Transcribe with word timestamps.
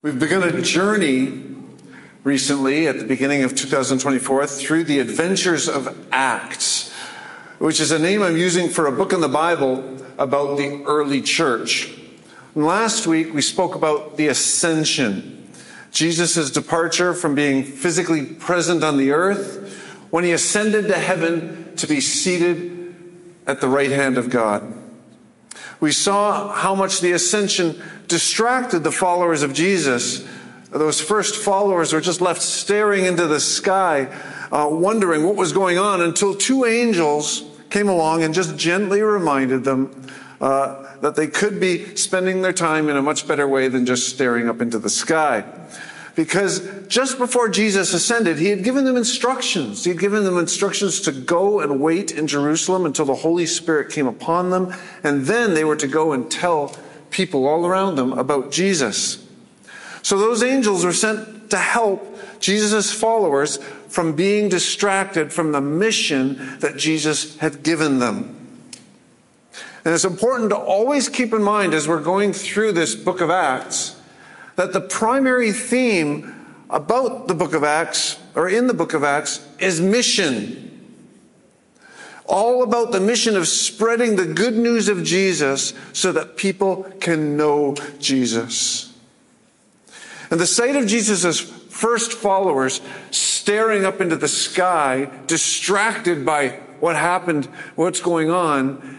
We've 0.00 0.16
begun 0.16 0.44
a 0.44 0.62
journey 0.62 1.42
recently 2.22 2.86
at 2.86 3.00
the 3.00 3.04
beginning 3.04 3.42
of 3.42 3.56
2024 3.56 4.46
through 4.46 4.84
the 4.84 5.00
adventures 5.00 5.68
of 5.68 6.06
Acts, 6.12 6.92
which 7.58 7.80
is 7.80 7.90
a 7.90 7.98
name 7.98 8.22
I'm 8.22 8.36
using 8.36 8.68
for 8.68 8.86
a 8.86 8.92
book 8.92 9.12
in 9.12 9.20
the 9.20 9.28
Bible 9.28 9.98
about 10.16 10.56
the 10.56 10.84
early 10.84 11.20
church. 11.20 11.92
And 12.54 12.64
last 12.64 13.08
week 13.08 13.34
we 13.34 13.42
spoke 13.42 13.74
about 13.74 14.16
the 14.16 14.28
ascension, 14.28 15.48
Jesus' 15.90 16.52
departure 16.52 17.12
from 17.12 17.34
being 17.34 17.64
physically 17.64 18.24
present 18.24 18.84
on 18.84 18.98
the 18.98 19.10
earth 19.10 19.82
when 20.10 20.22
he 20.22 20.30
ascended 20.30 20.86
to 20.86 20.96
heaven 20.96 21.74
to 21.74 21.88
be 21.88 22.00
seated 22.00 22.94
at 23.48 23.60
the 23.60 23.68
right 23.68 23.90
hand 23.90 24.16
of 24.16 24.30
God. 24.30 24.62
We 25.80 25.92
saw 25.92 26.52
how 26.52 26.74
much 26.74 27.00
the 27.00 27.12
ascension 27.12 27.80
distracted 28.06 28.80
the 28.80 28.92
followers 28.92 29.42
of 29.42 29.52
Jesus. 29.52 30.26
Those 30.70 31.00
first 31.00 31.36
followers 31.36 31.92
were 31.92 32.00
just 32.00 32.20
left 32.20 32.42
staring 32.42 33.04
into 33.04 33.26
the 33.26 33.40
sky, 33.40 34.08
uh, 34.52 34.68
wondering 34.70 35.24
what 35.24 35.36
was 35.36 35.52
going 35.52 35.78
on 35.78 36.00
until 36.00 36.34
two 36.34 36.64
angels 36.64 37.44
came 37.70 37.88
along 37.88 38.22
and 38.22 38.34
just 38.34 38.56
gently 38.56 39.02
reminded 39.02 39.64
them 39.64 40.06
uh, 40.40 40.96
that 41.00 41.16
they 41.16 41.26
could 41.26 41.60
be 41.60 41.96
spending 41.96 42.42
their 42.42 42.52
time 42.52 42.88
in 42.88 42.96
a 42.96 43.02
much 43.02 43.26
better 43.26 43.46
way 43.46 43.68
than 43.68 43.86
just 43.86 44.08
staring 44.08 44.48
up 44.48 44.60
into 44.60 44.78
the 44.78 44.90
sky 44.90 45.44
because 46.18 46.68
just 46.88 47.16
before 47.16 47.48
Jesus 47.48 47.94
ascended, 47.94 48.38
he 48.38 48.48
had 48.48 48.64
given 48.64 48.84
them 48.84 48.96
instructions. 48.96 49.84
He 49.84 49.90
had 49.90 50.00
given 50.00 50.24
them 50.24 50.36
instructions 50.36 51.00
to 51.02 51.12
go 51.12 51.60
and 51.60 51.80
wait 51.80 52.10
in 52.10 52.26
Jerusalem 52.26 52.84
until 52.86 53.04
the 53.04 53.14
Holy 53.14 53.46
Spirit 53.46 53.92
came 53.92 54.08
upon 54.08 54.50
them, 54.50 54.74
and 55.04 55.26
then 55.26 55.54
they 55.54 55.62
were 55.62 55.76
to 55.76 55.86
go 55.86 56.12
and 56.12 56.28
tell 56.28 56.76
people 57.10 57.46
all 57.46 57.64
around 57.64 57.94
them 57.94 58.12
about 58.12 58.50
Jesus. 58.50 59.24
So 60.02 60.18
those 60.18 60.42
angels 60.42 60.84
were 60.84 60.92
sent 60.92 61.50
to 61.50 61.56
help 61.56 62.18
Jesus' 62.40 62.92
followers 62.92 63.58
from 63.86 64.16
being 64.16 64.48
distracted 64.48 65.32
from 65.32 65.52
the 65.52 65.60
mission 65.60 66.58
that 66.58 66.76
Jesus 66.76 67.38
had 67.38 67.62
given 67.62 68.00
them. 68.00 68.34
And 69.84 69.94
it's 69.94 70.04
important 70.04 70.50
to 70.50 70.56
always 70.56 71.08
keep 71.08 71.32
in 71.32 71.44
mind 71.44 71.74
as 71.74 71.86
we're 71.86 72.02
going 72.02 72.32
through 72.32 72.72
this 72.72 72.96
book 72.96 73.20
of 73.20 73.30
Acts 73.30 73.94
that 74.58 74.72
the 74.72 74.80
primary 74.80 75.52
theme 75.52 76.34
about 76.68 77.28
the 77.28 77.34
book 77.34 77.54
of 77.54 77.62
Acts, 77.62 78.18
or 78.34 78.48
in 78.48 78.66
the 78.66 78.74
book 78.74 78.92
of 78.92 79.04
Acts, 79.04 79.46
is 79.60 79.80
mission. 79.80 80.98
All 82.26 82.64
about 82.64 82.90
the 82.90 82.98
mission 82.98 83.36
of 83.36 83.46
spreading 83.46 84.16
the 84.16 84.26
good 84.26 84.56
news 84.56 84.88
of 84.88 85.04
Jesus 85.04 85.74
so 85.92 86.10
that 86.10 86.36
people 86.36 86.82
can 86.98 87.36
know 87.36 87.76
Jesus. 88.00 88.92
And 90.28 90.40
the 90.40 90.46
sight 90.46 90.74
of 90.74 90.88
Jesus' 90.88 91.40
first 91.40 92.12
followers 92.12 92.80
staring 93.12 93.84
up 93.84 94.00
into 94.00 94.16
the 94.16 94.26
sky, 94.26 95.08
distracted 95.28 96.26
by 96.26 96.58
what 96.80 96.96
happened, 96.96 97.46
what's 97.76 98.00
going 98.00 98.28
on, 98.28 98.98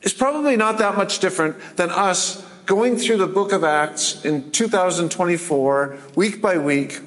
is 0.00 0.14
probably 0.14 0.56
not 0.56 0.78
that 0.78 0.96
much 0.96 1.18
different 1.18 1.76
than 1.76 1.90
us 1.90 2.42
going 2.66 2.96
through 2.96 3.18
the 3.18 3.26
book 3.26 3.52
of 3.52 3.64
Acts 3.64 4.24
in 4.24 4.50
2024, 4.50 5.98
week 6.14 6.40
by 6.40 6.58
week, 6.58 7.00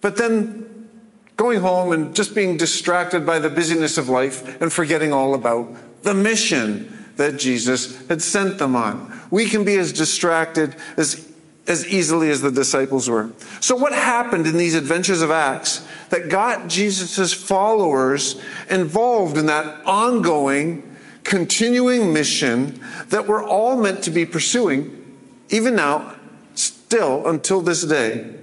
but 0.00 0.16
then 0.16 0.88
going 1.36 1.60
home 1.60 1.92
and 1.92 2.14
just 2.14 2.34
being 2.34 2.56
distracted 2.56 3.24
by 3.24 3.38
the 3.38 3.50
busyness 3.50 3.96
of 3.96 4.08
life 4.08 4.60
and 4.60 4.72
forgetting 4.72 5.12
all 5.12 5.34
about 5.34 5.68
the 6.02 6.14
mission 6.14 7.06
that 7.16 7.38
Jesus 7.38 8.06
had 8.08 8.22
sent 8.22 8.58
them 8.58 8.76
on. 8.76 9.20
We 9.30 9.46
can 9.46 9.64
be 9.64 9.76
as 9.76 9.92
distracted 9.92 10.76
as 10.96 11.30
as 11.70 11.86
easily 11.86 12.30
as 12.30 12.40
the 12.40 12.50
disciples 12.50 13.08
were. 13.08 13.30
So, 13.60 13.76
what 13.76 13.92
happened 13.92 14.46
in 14.46 14.56
these 14.56 14.74
adventures 14.74 15.22
of 15.22 15.30
Acts 15.30 15.86
that 16.08 16.28
got 16.28 16.68
Jesus' 16.68 17.32
followers 17.32 18.40
involved 18.68 19.38
in 19.38 19.46
that 19.46 19.86
ongoing 19.86 20.89
continuing 21.24 22.12
mission 22.12 22.80
that 23.08 23.26
we're 23.26 23.44
all 23.44 23.76
meant 23.76 24.02
to 24.04 24.10
be 24.10 24.26
pursuing, 24.26 25.18
even 25.48 25.74
now, 25.74 26.14
still 26.54 27.26
until 27.28 27.60
this 27.60 27.82
day. 27.82 28.34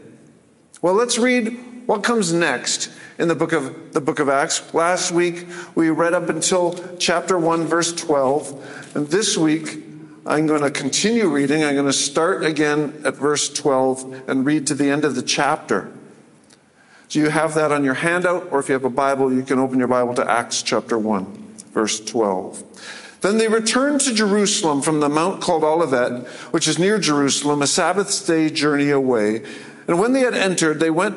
Well, 0.81 0.93
let's 0.93 1.17
read 1.17 1.85
what 1.85 2.03
comes 2.03 2.33
next 2.33 2.91
in 3.17 3.27
the 3.27 3.35
book 3.35 3.51
of 3.51 3.93
the 3.93 4.01
book 4.01 4.19
of 4.19 4.29
Acts. 4.29 4.73
Last 4.73 5.11
week 5.11 5.47
we 5.75 5.89
read 5.89 6.13
up 6.13 6.29
until 6.29 6.97
chapter 6.97 7.37
1 7.37 7.65
verse 7.65 7.93
12, 7.93 8.95
and 8.95 9.07
this 9.07 9.37
week 9.37 9.83
I'm 10.25 10.45
going 10.45 10.61
to 10.61 10.71
continue 10.71 11.27
reading. 11.27 11.63
I'm 11.63 11.73
going 11.73 11.87
to 11.87 11.93
start 11.93 12.45
again 12.45 13.01
at 13.05 13.15
verse 13.15 13.51
12 13.51 14.29
and 14.29 14.45
read 14.45 14.67
to 14.67 14.75
the 14.75 14.89
end 14.89 15.05
of 15.05 15.15
the 15.15 15.21
chapter. 15.21 15.91
So 17.07 17.19
you 17.19 17.29
have 17.29 17.53
that 17.53 17.71
on 17.71 17.85
your 17.85 17.93
handout, 17.93 18.49
or 18.51 18.59
if 18.59 18.67
you 18.67 18.73
have 18.73 18.83
a 18.83 18.89
Bible, 18.89 19.33
you 19.33 19.43
can 19.43 19.59
open 19.59 19.79
your 19.79 19.87
Bible 19.87 20.13
to 20.15 20.29
Acts 20.29 20.61
chapter 20.61 20.97
1 20.97 21.46
verse 21.77 21.99
12. 21.99 22.63
Then 23.21 23.37
they 23.37 23.47
returned 23.47 24.01
to 24.01 24.11
Jerusalem 24.11 24.81
from 24.81 24.99
the 24.99 25.09
mount 25.09 25.41
called 25.41 25.63
Olivet, 25.63 26.27
which 26.49 26.67
is 26.67 26.79
near 26.79 26.97
Jerusalem, 26.97 27.61
a 27.61 27.67
Sabbath 27.67 28.25
day 28.25 28.49
journey 28.49 28.89
away. 28.89 29.43
And 29.87 29.99
when 29.99 30.13
they 30.13 30.21
had 30.21 30.33
entered, 30.33 30.79
they 30.79 30.89
went 30.89 31.15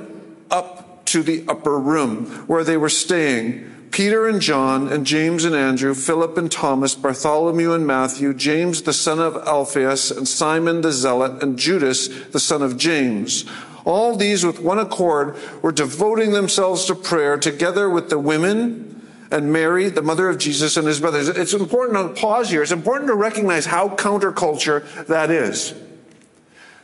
up 0.51 1.07
to 1.07 1.23
the 1.23 1.47
upper 1.49 1.79
room 1.79 2.27
where 2.47 2.63
they 2.63 2.77
were 2.77 2.91
staying. 2.91 3.89
Peter 3.91 4.29
and 4.29 4.43
John 4.43 4.87
and 4.93 5.07
James 5.07 5.47
and 5.47 5.57
Andrew, 5.57 5.95
Philip 5.95 6.37
and 6.37 6.53
Thomas, 6.53 6.95
Bartholomew 6.95 7.73
and 7.73 7.87
Matthew, 7.87 8.35
James 8.35 8.83
the 8.83 8.93
son 8.93 9.19
of 9.19 9.37
Alphaeus, 9.49 10.11
and 10.11 10.29
Simon 10.29 10.83
the 10.83 10.93
Zealot, 10.93 11.43
and 11.43 11.59
Judas 11.59 12.09
the 12.33 12.39
son 12.39 12.61
of 12.61 12.77
James. 12.77 13.47
All 13.87 14.15
these 14.15 14.45
with 14.45 14.61
one 14.61 14.79
accord 14.79 15.39
were 15.63 15.73
devoting 15.73 16.33
themselves 16.33 16.85
to 16.85 16.95
prayer 16.95 17.39
together 17.39 17.89
with 17.89 18.11
the 18.11 18.19
women 18.19 18.90
and 19.31 19.53
Mary, 19.53 19.89
the 19.89 20.03
mother 20.03 20.29
of 20.29 20.39
Jesus, 20.39 20.77
and 20.77 20.87
his 20.87 21.01
brothers. 21.01 21.29
It's 21.29 21.53
important 21.53 22.17
to 22.17 22.21
pause 22.21 22.51
here. 22.51 22.63
It's 22.63 22.73
important 22.73 23.09
to 23.09 23.15
recognize 23.15 23.67
how 23.67 23.91
counterculture 23.91 25.07
that 25.07 25.31
is. 25.31 25.75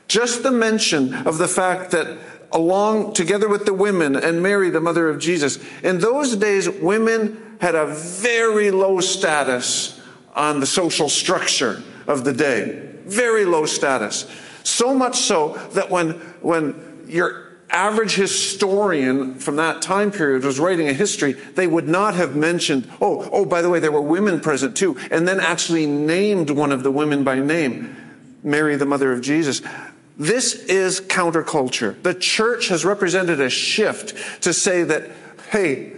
Just 0.08 0.42
the 0.42 0.52
mention 0.52 1.12
of 1.12 1.38
the 1.38 1.48
fact 1.48 1.90
that 1.90 2.18
along 2.52 3.12
together 3.12 3.48
with 3.48 3.66
the 3.66 3.74
women 3.74 4.14
and 4.14 4.42
Mary, 4.42 4.70
the 4.70 4.80
mother 4.80 5.08
of 5.08 5.18
Jesus, 5.18 5.58
in 5.82 5.98
those 5.98 6.36
days, 6.36 6.68
women 6.68 7.56
had 7.60 7.74
a 7.74 7.86
very 7.86 8.70
low 8.70 9.00
status 9.00 10.00
on 10.34 10.60
the 10.60 10.66
social 10.66 11.08
structure 11.08 11.82
of 12.06 12.24
the 12.24 12.32
day. 12.32 12.92
Very 13.04 13.44
low 13.44 13.66
status. 13.66 14.26
So 14.62 14.94
much 14.94 15.16
so 15.16 15.54
that 15.72 15.90
when, 15.90 16.12
when 16.40 17.04
your 17.08 17.45
average 17.70 18.14
historian 18.14 19.34
from 19.34 19.56
that 19.56 19.82
time 19.82 20.10
period 20.10 20.44
was 20.44 20.58
writing 20.58 20.88
a 20.88 20.92
history, 20.92 21.32
they 21.32 21.66
would 21.66 21.88
not 21.88 22.14
have 22.14 22.36
mentioned, 22.36 22.90
oh, 23.00 23.28
oh, 23.32 23.44
by 23.44 23.62
the 23.62 23.68
way, 23.68 23.80
there 23.80 23.92
were 23.92 24.00
women 24.00 24.40
present 24.40 24.76
too, 24.76 24.96
and 25.10 25.26
then 25.26 25.40
actually 25.40 25.86
named 25.86 26.50
one 26.50 26.72
of 26.72 26.82
the 26.82 26.90
women 26.90 27.24
by 27.24 27.38
name, 27.38 27.96
Mary, 28.42 28.76
the 28.76 28.86
mother 28.86 29.12
of 29.12 29.20
Jesus. 29.20 29.62
This 30.16 30.54
is 30.54 31.00
counterculture. 31.00 32.00
The 32.02 32.14
church 32.14 32.68
has 32.68 32.84
represented 32.84 33.40
a 33.40 33.50
shift 33.50 34.42
to 34.42 34.52
say 34.52 34.82
that, 34.84 35.10
hey, 35.50 35.92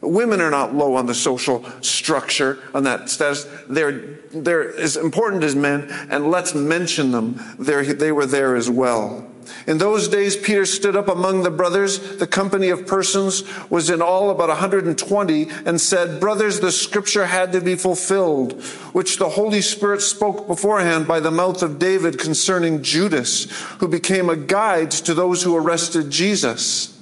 women 0.00 0.40
are 0.40 0.50
not 0.50 0.74
low 0.74 0.94
on 0.94 1.06
the 1.06 1.14
social 1.14 1.64
structure 1.82 2.58
on 2.72 2.84
that 2.84 3.10
status. 3.10 3.46
They're, 3.68 3.92
they're 4.32 4.74
as 4.76 4.96
important 4.96 5.44
as 5.44 5.54
men, 5.54 5.88
and 6.10 6.30
let's 6.30 6.54
mention 6.54 7.10
them. 7.10 7.40
They're, 7.58 7.84
they 7.84 8.12
were 8.12 8.26
there 8.26 8.56
as 8.56 8.70
well. 8.70 9.28
In 9.66 9.78
those 9.78 10.08
days, 10.08 10.36
Peter 10.36 10.64
stood 10.64 10.96
up 10.96 11.08
among 11.08 11.42
the 11.42 11.50
brothers. 11.50 12.16
The 12.16 12.26
company 12.26 12.70
of 12.70 12.86
persons 12.86 13.44
was 13.70 13.90
in 13.90 14.02
all 14.02 14.30
about 14.30 14.48
120 14.48 15.48
and 15.64 15.80
said, 15.80 16.20
Brothers, 16.20 16.60
the 16.60 16.72
scripture 16.72 17.26
had 17.26 17.52
to 17.52 17.60
be 17.60 17.74
fulfilled, 17.74 18.62
which 18.92 19.18
the 19.18 19.30
Holy 19.30 19.60
Spirit 19.60 20.02
spoke 20.02 20.46
beforehand 20.46 21.06
by 21.06 21.20
the 21.20 21.30
mouth 21.30 21.62
of 21.62 21.78
David 21.78 22.18
concerning 22.18 22.82
Judas, 22.82 23.50
who 23.78 23.88
became 23.88 24.28
a 24.28 24.36
guide 24.36 24.90
to 24.90 25.14
those 25.14 25.42
who 25.42 25.56
arrested 25.56 26.10
Jesus. 26.10 26.94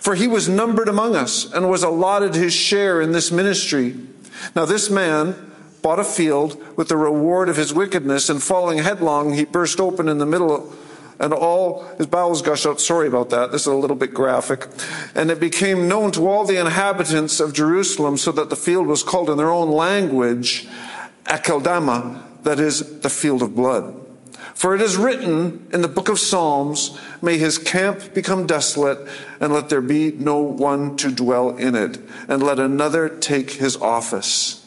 For 0.00 0.14
he 0.14 0.26
was 0.26 0.48
numbered 0.48 0.88
among 0.88 1.14
us 1.14 1.52
and 1.52 1.70
was 1.70 1.82
allotted 1.82 2.34
his 2.34 2.52
share 2.52 3.00
in 3.00 3.12
this 3.12 3.30
ministry. 3.30 3.96
Now, 4.56 4.64
this 4.64 4.90
man, 4.90 5.52
bought 5.82 5.98
a 5.98 6.04
field 6.04 6.56
with 6.76 6.88
the 6.88 6.96
reward 6.96 7.48
of 7.48 7.56
his 7.56 7.74
wickedness, 7.74 8.30
and 8.30 8.42
falling 8.42 8.78
headlong, 8.78 9.34
he 9.34 9.44
burst 9.44 9.80
open 9.80 10.08
in 10.08 10.18
the 10.18 10.26
middle 10.26 10.72
and 11.22 11.32
all 11.32 11.84
his 11.96 12.08
bowels 12.08 12.42
gushed 12.42 12.66
out. 12.66 12.80
Sorry 12.80 13.06
about 13.06 13.30
that. 13.30 13.52
This 13.52 13.62
is 13.62 13.68
a 13.68 13.74
little 13.74 13.96
bit 13.96 14.12
graphic. 14.12 14.66
And 15.14 15.30
it 15.30 15.38
became 15.38 15.88
known 15.88 16.10
to 16.12 16.28
all 16.28 16.44
the 16.44 16.60
inhabitants 16.60 17.38
of 17.38 17.54
Jerusalem, 17.54 18.18
so 18.18 18.32
that 18.32 18.50
the 18.50 18.56
field 18.56 18.88
was 18.88 19.04
called 19.04 19.30
in 19.30 19.38
their 19.38 19.50
own 19.50 19.70
language 19.70 20.68
Akeldama, 21.26 22.22
that 22.42 22.58
is, 22.58 23.00
the 23.00 23.08
field 23.08 23.40
of 23.40 23.54
blood. 23.54 23.94
For 24.54 24.74
it 24.74 24.82
is 24.82 24.96
written 24.96 25.68
in 25.72 25.80
the 25.80 25.88
book 25.88 26.08
of 26.08 26.18
Psalms, 26.18 26.98
May 27.22 27.38
his 27.38 27.56
camp 27.56 28.12
become 28.12 28.46
desolate, 28.46 28.98
and 29.40 29.52
let 29.52 29.68
there 29.68 29.80
be 29.80 30.10
no 30.10 30.38
one 30.38 30.96
to 30.96 31.12
dwell 31.12 31.56
in 31.56 31.76
it, 31.76 31.98
and 32.28 32.42
let 32.42 32.58
another 32.58 33.08
take 33.08 33.52
his 33.52 33.76
office. 33.76 34.61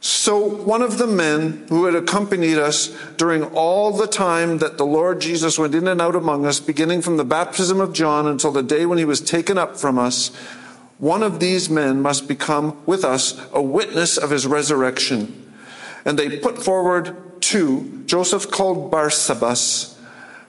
So, 0.00 0.38
one 0.38 0.82
of 0.82 0.98
the 0.98 1.06
men 1.06 1.66
who 1.68 1.86
had 1.86 1.94
accompanied 1.94 2.58
us 2.58 2.88
during 3.16 3.42
all 3.42 3.92
the 3.92 4.06
time 4.06 4.58
that 4.58 4.76
the 4.76 4.86
Lord 4.86 5.20
Jesus 5.20 5.58
went 5.58 5.74
in 5.74 5.88
and 5.88 6.00
out 6.00 6.14
among 6.14 6.46
us, 6.46 6.60
beginning 6.60 7.02
from 7.02 7.16
the 7.16 7.24
baptism 7.24 7.80
of 7.80 7.92
John 7.92 8.26
until 8.26 8.52
the 8.52 8.62
day 8.62 8.86
when 8.86 8.98
he 8.98 9.04
was 9.04 9.20
taken 9.20 9.58
up 9.58 9.76
from 9.76 9.98
us, 9.98 10.28
one 10.98 11.22
of 11.22 11.40
these 11.40 11.68
men 11.68 12.00
must 12.00 12.28
become 12.28 12.80
with 12.86 13.04
us 13.04 13.40
a 13.52 13.62
witness 13.62 14.16
of 14.16 14.30
his 14.30 14.46
resurrection. 14.46 15.52
And 16.04 16.18
they 16.18 16.38
put 16.38 16.62
forward 16.62 17.40
two 17.42 18.02
Joseph 18.06 18.50
called 18.50 18.90
Barsabas, 18.90 19.96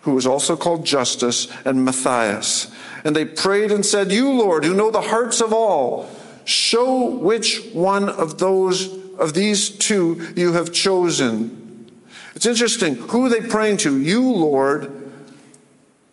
who 0.01 0.13
was 0.13 0.27
also 0.27 0.55
called 0.55 0.85
Justus, 0.85 1.47
and 1.65 1.83
Matthias. 1.83 2.71
And 3.03 3.15
they 3.15 3.25
prayed 3.25 3.71
and 3.71 3.85
said, 3.85 4.11
You, 4.11 4.31
Lord, 4.31 4.63
who 4.63 4.73
know 4.73 4.91
the 4.91 5.01
hearts 5.01 5.41
of 5.41 5.51
all, 5.51 6.09
show 6.45 7.09
which 7.09 7.71
one 7.73 8.07
of 8.07 8.37
those 8.37 8.87
of 9.17 9.33
these 9.33 9.69
two 9.69 10.33
you 10.35 10.53
have 10.53 10.71
chosen. 10.71 11.91
It's 12.35 12.45
interesting. 12.45 12.95
Who 12.95 13.25
are 13.25 13.29
they 13.29 13.41
praying 13.41 13.77
to? 13.77 13.99
You, 13.99 14.31
Lord, 14.31 15.11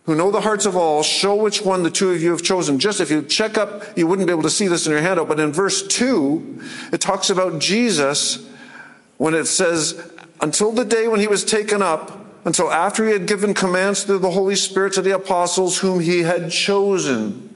who 0.05 0.15
know 0.15 0.31
the 0.31 0.41
hearts 0.41 0.67
of 0.67 0.77
all, 0.77 1.03
show 1.03 1.35
which 1.35 1.63
one 1.63 1.83
the 1.83 1.91
two 1.91 2.11
of 2.11 2.23
you 2.23 2.31
have 2.31 2.43
chosen. 2.43 2.79
Just 2.79 3.01
if 3.01 3.11
you 3.11 3.23
check 3.23 3.57
up, 3.57 3.97
you 3.97 4.07
wouldn't 4.07 4.27
be 4.27 4.33
able 4.33 4.43
to 4.43 4.51
see 4.51 4.69
this 4.69 4.87
in 4.87 4.93
your 4.93 5.01
handout, 5.01 5.29
but 5.29 5.41
in 5.41 5.53
verse 5.53 5.87
2, 5.87 6.63
it 6.93 7.01
talks 7.01 7.31
about 7.31 7.59
Jesus 7.59 8.47
when 9.17 9.35
it 9.35 9.47
says, 9.47 10.13
until 10.41 10.73
the 10.73 10.85
day 10.85 11.09
when 11.09 11.21
he 11.21 11.27
was 11.27 11.45
taken 11.45 11.81
up, 11.81 12.21
until 12.45 12.71
after 12.71 13.07
he 13.07 13.13
had 13.13 13.27
given 13.27 13.55
commands 13.55 14.05
through 14.05 14.19
the 14.19 14.31
Holy 14.31 14.57
Spirit 14.57 14.93
to 14.95 15.03
the 15.03 15.15
apostles 15.15 15.79
whom 15.79 16.01
he 16.01 16.21
had 16.21 16.51
chosen. 16.51 17.54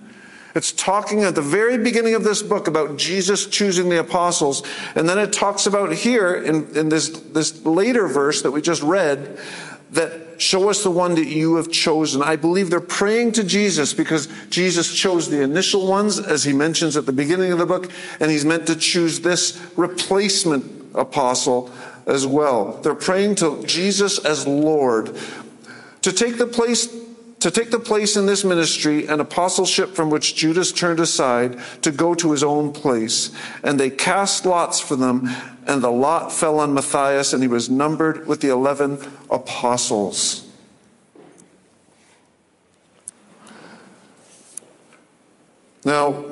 It's 0.58 0.72
talking 0.72 1.22
at 1.22 1.36
the 1.36 1.40
very 1.40 1.78
beginning 1.78 2.16
of 2.16 2.24
this 2.24 2.42
book 2.42 2.66
about 2.66 2.96
Jesus 2.96 3.46
choosing 3.46 3.90
the 3.90 4.00
apostles. 4.00 4.64
And 4.96 5.08
then 5.08 5.16
it 5.16 5.32
talks 5.32 5.66
about 5.66 5.92
here 5.92 6.34
in, 6.34 6.76
in 6.76 6.88
this, 6.88 7.10
this 7.10 7.64
later 7.64 8.08
verse 8.08 8.42
that 8.42 8.50
we 8.50 8.60
just 8.60 8.82
read 8.82 9.38
that 9.92 10.42
show 10.42 10.68
us 10.68 10.82
the 10.82 10.90
one 10.90 11.14
that 11.14 11.28
you 11.28 11.54
have 11.54 11.70
chosen. 11.70 12.22
I 12.22 12.34
believe 12.34 12.70
they're 12.70 12.80
praying 12.80 13.32
to 13.32 13.44
Jesus 13.44 13.94
because 13.94 14.26
Jesus 14.50 14.92
chose 14.92 15.30
the 15.30 15.42
initial 15.42 15.86
ones, 15.86 16.18
as 16.18 16.42
he 16.42 16.52
mentions 16.52 16.96
at 16.96 17.06
the 17.06 17.12
beginning 17.12 17.52
of 17.52 17.58
the 17.58 17.66
book, 17.66 17.88
and 18.18 18.28
he's 18.28 18.44
meant 18.44 18.66
to 18.66 18.74
choose 18.74 19.20
this 19.20 19.64
replacement 19.76 20.90
apostle 20.96 21.70
as 22.04 22.26
well. 22.26 22.80
They're 22.82 22.96
praying 22.96 23.36
to 23.36 23.62
Jesus 23.64 24.18
as 24.18 24.44
Lord 24.44 25.16
to 26.02 26.10
take 26.10 26.36
the 26.36 26.48
place 26.48 26.92
to 27.40 27.50
take 27.50 27.70
the 27.70 27.78
place 27.78 28.16
in 28.16 28.26
this 28.26 28.44
ministry 28.44 29.06
and 29.06 29.20
apostleship 29.20 29.94
from 29.94 30.10
which 30.10 30.34
Judas 30.34 30.72
turned 30.72 30.98
aside 30.98 31.58
to 31.82 31.90
go 31.92 32.14
to 32.14 32.32
his 32.32 32.42
own 32.42 32.72
place. 32.72 33.30
And 33.62 33.78
they 33.78 33.90
cast 33.90 34.44
lots 34.44 34.80
for 34.80 34.96
them, 34.96 35.28
and 35.66 35.82
the 35.82 35.90
lot 35.90 36.32
fell 36.32 36.58
on 36.58 36.74
Matthias, 36.74 37.32
and 37.32 37.42
he 37.42 37.48
was 37.48 37.70
numbered 37.70 38.26
with 38.26 38.40
the 38.40 38.48
11 38.48 38.98
apostles. 39.30 40.44
Now, 45.84 46.24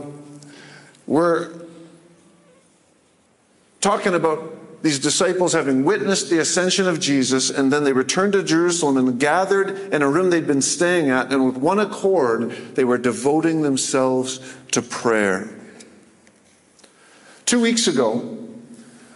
we're 1.07 1.53
talking 3.81 4.15
about 4.15 4.66
these 4.87 5.01
disciples 5.01 5.53
having 5.53 5.85
witnessed 5.85 6.31
the 6.31 6.39
ascension 6.39 6.87
of 6.87 7.01
Jesus, 7.01 7.51
and 7.51 7.73
then 7.73 7.83
they 7.83 7.93
returned 7.93 8.35
to 8.35 8.43
Jerusalem 8.45 8.97
and 8.97 9.19
gathered 9.19 9.93
in 9.93 10.01
a 10.01 10.09
room 10.09 10.31
they'd 10.31 10.47
been 10.47 10.63
staying 10.63 11.11
at, 11.11 11.33
and 11.33 11.45
with 11.45 11.57
one 11.57 11.81
accord, 11.81 12.53
they 12.77 12.85
were 12.85 12.97
devoting 12.97 13.63
themselves 13.63 14.39
to 14.71 14.81
prayer. 14.81 15.53
Two 17.47 17.61
weeks 17.61 17.89
ago, 17.89 18.39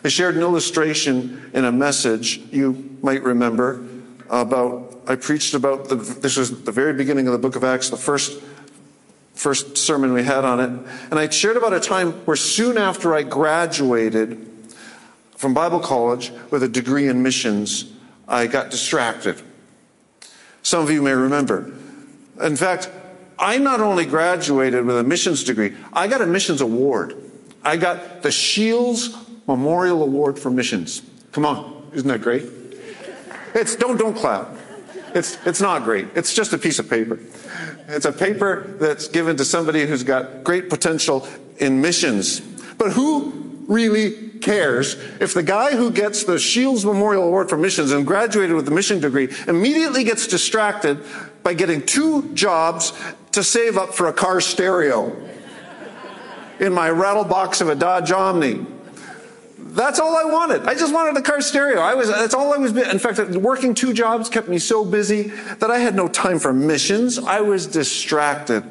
I 0.02 0.08
shared 0.08 0.34
an 0.34 0.40
illustration 0.40 1.48
in 1.54 1.64
a 1.64 1.70
message 1.70 2.38
you 2.50 2.98
might 3.00 3.22
remember 3.22 3.86
about, 4.28 5.00
I 5.06 5.14
preached 5.14 5.54
about, 5.54 5.88
the, 5.88 5.94
this 5.94 6.36
was 6.36 6.64
the 6.64 6.72
very 6.72 6.94
beginning 6.94 7.28
of 7.28 7.32
the 7.32 7.38
book 7.38 7.54
of 7.54 7.62
Acts, 7.62 7.90
the 7.90 7.96
first, 7.96 8.42
first 9.34 9.78
sermon 9.78 10.14
we 10.14 10.24
had 10.24 10.44
on 10.44 10.58
it. 10.58 10.90
And 11.12 11.20
I 11.20 11.28
shared 11.28 11.56
about 11.56 11.74
a 11.74 11.80
time 11.80 12.10
where 12.24 12.36
soon 12.36 12.76
after 12.76 13.14
I 13.14 13.22
graduated 13.22 14.49
from 15.40 15.54
Bible 15.54 15.80
college 15.80 16.32
with 16.50 16.62
a 16.62 16.68
degree 16.68 17.08
in 17.08 17.22
missions, 17.22 17.90
I 18.28 18.46
got 18.46 18.70
distracted. 18.70 19.40
Some 20.62 20.82
of 20.82 20.90
you 20.90 21.00
may 21.00 21.14
remember. 21.14 21.72
In 22.42 22.56
fact, 22.56 22.90
I 23.38 23.56
not 23.56 23.80
only 23.80 24.04
graduated 24.04 24.84
with 24.84 24.98
a 24.98 25.02
missions 25.02 25.42
degree, 25.42 25.74
I 25.94 26.08
got 26.08 26.20
a 26.20 26.26
missions 26.26 26.60
award. 26.60 27.14
I 27.64 27.78
got 27.78 28.20
the 28.20 28.30
Shields 28.30 29.16
Memorial 29.46 30.02
Award 30.02 30.38
for 30.38 30.50
Missions. 30.50 31.00
Come 31.32 31.46
on, 31.46 31.88
isn't 31.94 32.08
that 32.08 32.20
great? 32.20 32.44
It's 33.54 33.76
don't 33.76 33.96
don't 33.96 34.14
clap. 34.14 34.46
It's 35.14 35.38
it's 35.46 35.62
not 35.62 35.84
great. 35.84 36.08
It's 36.14 36.34
just 36.34 36.52
a 36.52 36.58
piece 36.58 36.78
of 36.78 36.90
paper. 36.90 37.18
It's 37.88 38.04
a 38.04 38.12
paper 38.12 38.76
that's 38.78 39.08
given 39.08 39.38
to 39.38 39.46
somebody 39.46 39.86
who's 39.86 40.02
got 40.02 40.44
great 40.44 40.68
potential 40.68 41.26
in 41.56 41.80
missions. 41.80 42.40
But 42.76 42.92
who 42.92 43.32
really 43.66 44.29
cares 44.40 44.94
if 45.20 45.34
the 45.34 45.42
guy 45.42 45.76
who 45.76 45.90
gets 45.90 46.24
the 46.24 46.38
Shields 46.38 46.84
Memorial 46.84 47.24
Award 47.24 47.48
for 47.48 47.56
Missions 47.56 47.92
and 47.92 48.06
graduated 48.06 48.56
with 48.56 48.68
a 48.68 48.70
mission 48.70 49.00
degree 49.00 49.28
immediately 49.46 50.04
gets 50.04 50.26
distracted 50.26 51.02
by 51.42 51.54
getting 51.54 51.84
two 51.84 52.32
jobs 52.34 52.92
to 53.32 53.42
save 53.42 53.76
up 53.76 53.94
for 53.94 54.08
a 54.08 54.12
car 54.12 54.40
stereo 54.40 55.16
in 56.58 56.72
my 56.72 56.90
rattle 56.90 57.24
box 57.24 57.60
of 57.60 57.68
a 57.68 57.74
Dodge 57.74 58.12
Omni? 58.12 58.66
That's 59.58 60.00
all 60.00 60.16
I 60.16 60.24
wanted. 60.24 60.66
I 60.66 60.74
just 60.74 60.92
wanted 60.92 61.16
a 61.16 61.22
car 61.22 61.40
stereo. 61.40 61.80
I 61.80 61.94
was, 61.94 62.08
that's 62.08 62.34
all 62.34 62.52
I 62.52 62.56
was, 62.56 62.76
in 62.76 62.98
fact, 62.98 63.18
working 63.36 63.74
two 63.74 63.92
jobs 63.92 64.28
kept 64.28 64.48
me 64.48 64.58
so 64.58 64.84
busy 64.84 65.28
that 65.58 65.70
I 65.70 65.78
had 65.78 65.94
no 65.94 66.08
time 66.08 66.40
for 66.40 66.52
missions. 66.52 67.18
I 67.18 67.40
was 67.40 67.66
distracted. 67.66 68.64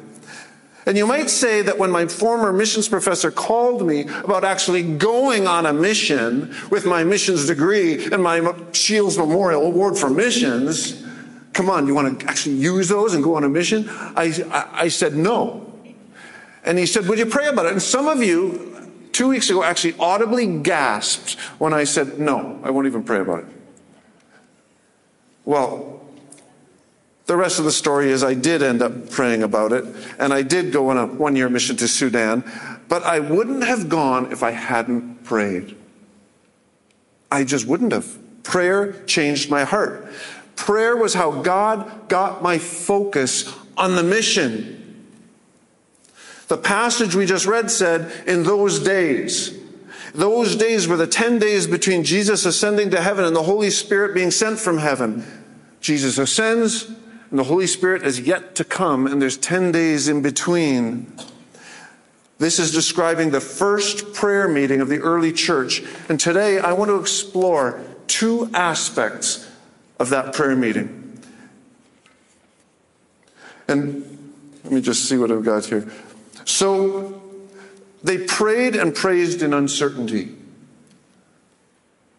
And 0.90 0.98
you 0.98 1.06
might 1.06 1.30
say 1.30 1.62
that 1.62 1.78
when 1.78 1.92
my 1.92 2.08
former 2.08 2.52
missions 2.52 2.88
professor 2.88 3.30
called 3.30 3.86
me 3.86 4.08
about 4.24 4.42
actually 4.42 4.82
going 4.82 5.46
on 5.46 5.64
a 5.64 5.72
mission 5.72 6.52
with 6.68 6.84
my 6.84 7.04
missions 7.04 7.46
degree 7.46 8.06
and 8.06 8.20
my 8.20 8.52
Shields 8.72 9.16
Memorial 9.16 9.62
Award 9.66 9.96
for 9.96 10.10
Missions, 10.10 11.00
come 11.52 11.70
on, 11.70 11.86
you 11.86 11.94
want 11.94 12.18
to 12.18 12.26
actually 12.26 12.56
use 12.56 12.88
those 12.88 13.14
and 13.14 13.22
go 13.22 13.36
on 13.36 13.44
a 13.44 13.48
mission? 13.48 13.88
I, 13.88 14.34
I, 14.50 14.68
I 14.72 14.88
said 14.88 15.14
no. 15.14 15.72
And 16.64 16.76
he 16.76 16.86
said, 16.86 17.06
Would 17.06 17.20
you 17.20 17.26
pray 17.26 17.46
about 17.46 17.66
it? 17.66 17.72
And 17.72 17.80
some 17.80 18.08
of 18.08 18.20
you 18.20 19.08
two 19.12 19.28
weeks 19.28 19.48
ago 19.48 19.62
actually 19.62 19.94
audibly 19.96 20.58
gasped 20.58 21.38
when 21.60 21.72
I 21.72 21.84
said, 21.84 22.18
No, 22.18 22.58
I 22.64 22.70
won't 22.70 22.88
even 22.88 23.04
pray 23.04 23.20
about 23.20 23.44
it. 23.44 23.46
Well, 25.44 25.99
the 27.30 27.36
rest 27.36 27.60
of 27.60 27.64
the 27.64 27.70
story 27.70 28.10
is 28.10 28.24
I 28.24 28.34
did 28.34 28.60
end 28.60 28.82
up 28.82 29.08
praying 29.08 29.44
about 29.44 29.70
it, 29.70 29.84
and 30.18 30.34
I 30.34 30.42
did 30.42 30.72
go 30.72 30.88
on 30.88 30.98
a 30.98 31.06
one 31.06 31.36
year 31.36 31.48
mission 31.48 31.76
to 31.76 31.86
Sudan, 31.86 32.42
but 32.88 33.04
I 33.04 33.20
wouldn't 33.20 33.62
have 33.62 33.88
gone 33.88 34.32
if 34.32 34.42
I 34.42 34.50
hadn't 34.50 35.22
prayed. 35.22 35.76
I 37.30 37.44
just 37.44 37.68
wouldn't 37.68 37.92
have. 37.92 38.18
Prayer 38.42 38.94
changed 39.04 39.48
my 39.48 39.62
heart. 39.62 40.08
Prayer 40.56 40.96
was 40.96 41.14
how 41.14 41.40
God 41.42 42.08
got 42.08 42.42
my 42.42 42.58
focus 42.58 43.56
on 43.76 43.94
the 43.94 44.02
mission. 44.02 45.06
The 46.48 46.58
passage 46.58 47.14
we 47.14 47.26
just 47.26 47.46
read 47.46 47.70
said, 47.70 48.10
in 48.26 48.42
those 48.42 48.80
days. 48.80 49.56
Those 50.14 50.56
days 50.56 50.88
were 50.88 50.96
the 50.96 51.06
10 51.06 51.38
days 51.38 51.68
between 51.68 52.02
Jesus 52.02 52.44
ascending 52.44 52.90
to 52.90 53.00
heaven 53.00 53.24
and 53.24 53.36
the 53.36 53.44
Holy 53.44 53.70
Spirit 53.70 54.14
being 54.14 54.32
sent 54.32 54.58
from 54.58 54.78
heaven. 54.78 55.24
Jesus 55.80 56.18
ascends, 56.18 56.90
and 57.30 57.38
the 57.38 57.44
Holy 57.44 57.66
Spirit 57.66 58.02
is 58.02 58.20
yet 58.20 58.56
to 58.56 58.64
come, 58.64 59.06
and 59.06 59.22
there's 59.22 59.36
10 59.36 59.70
days 59.70 60.08
in 60.08 60.20
between. 60.20 61.12
This 62.38 62.58
is 62.58 62.72
describing 62.72 63.30
the 63.30 63.40
first 63.40 64.14
prayer 64.14 64.48
meeting 64.48 64.80
of 64.80 64.88
the 64.88 64.98
early 64.98 65.32
church. 65.32 65.82
And 66.08 66.18
today 66.18 66.58
I 66.58 66.72
want 66.72 66.88
to 66.88 66.98
explore 66.98 67.84
two 68.08 68.50
aspects 68.52 69.48
of 70.00 70.10
that 70.10 70.34
prayer 70.34 70.56
meeting. 70.56 71.20
And 73.68 74.34
let 74.64 74.72
me 74.72 74.80
just 74.80 75.08
see 75.08 75.16
what 75.16 75.30
I've 75.30 75.44
got 75.44 75.66
here. 75.66 75.88
So 76.44 77.22
they 78.02 78.18
prayed 78.18 78.74
and 78.74 78.92
praised 78.92 79.42
in 79.42 79.54
uncertainty. 79.54 80.34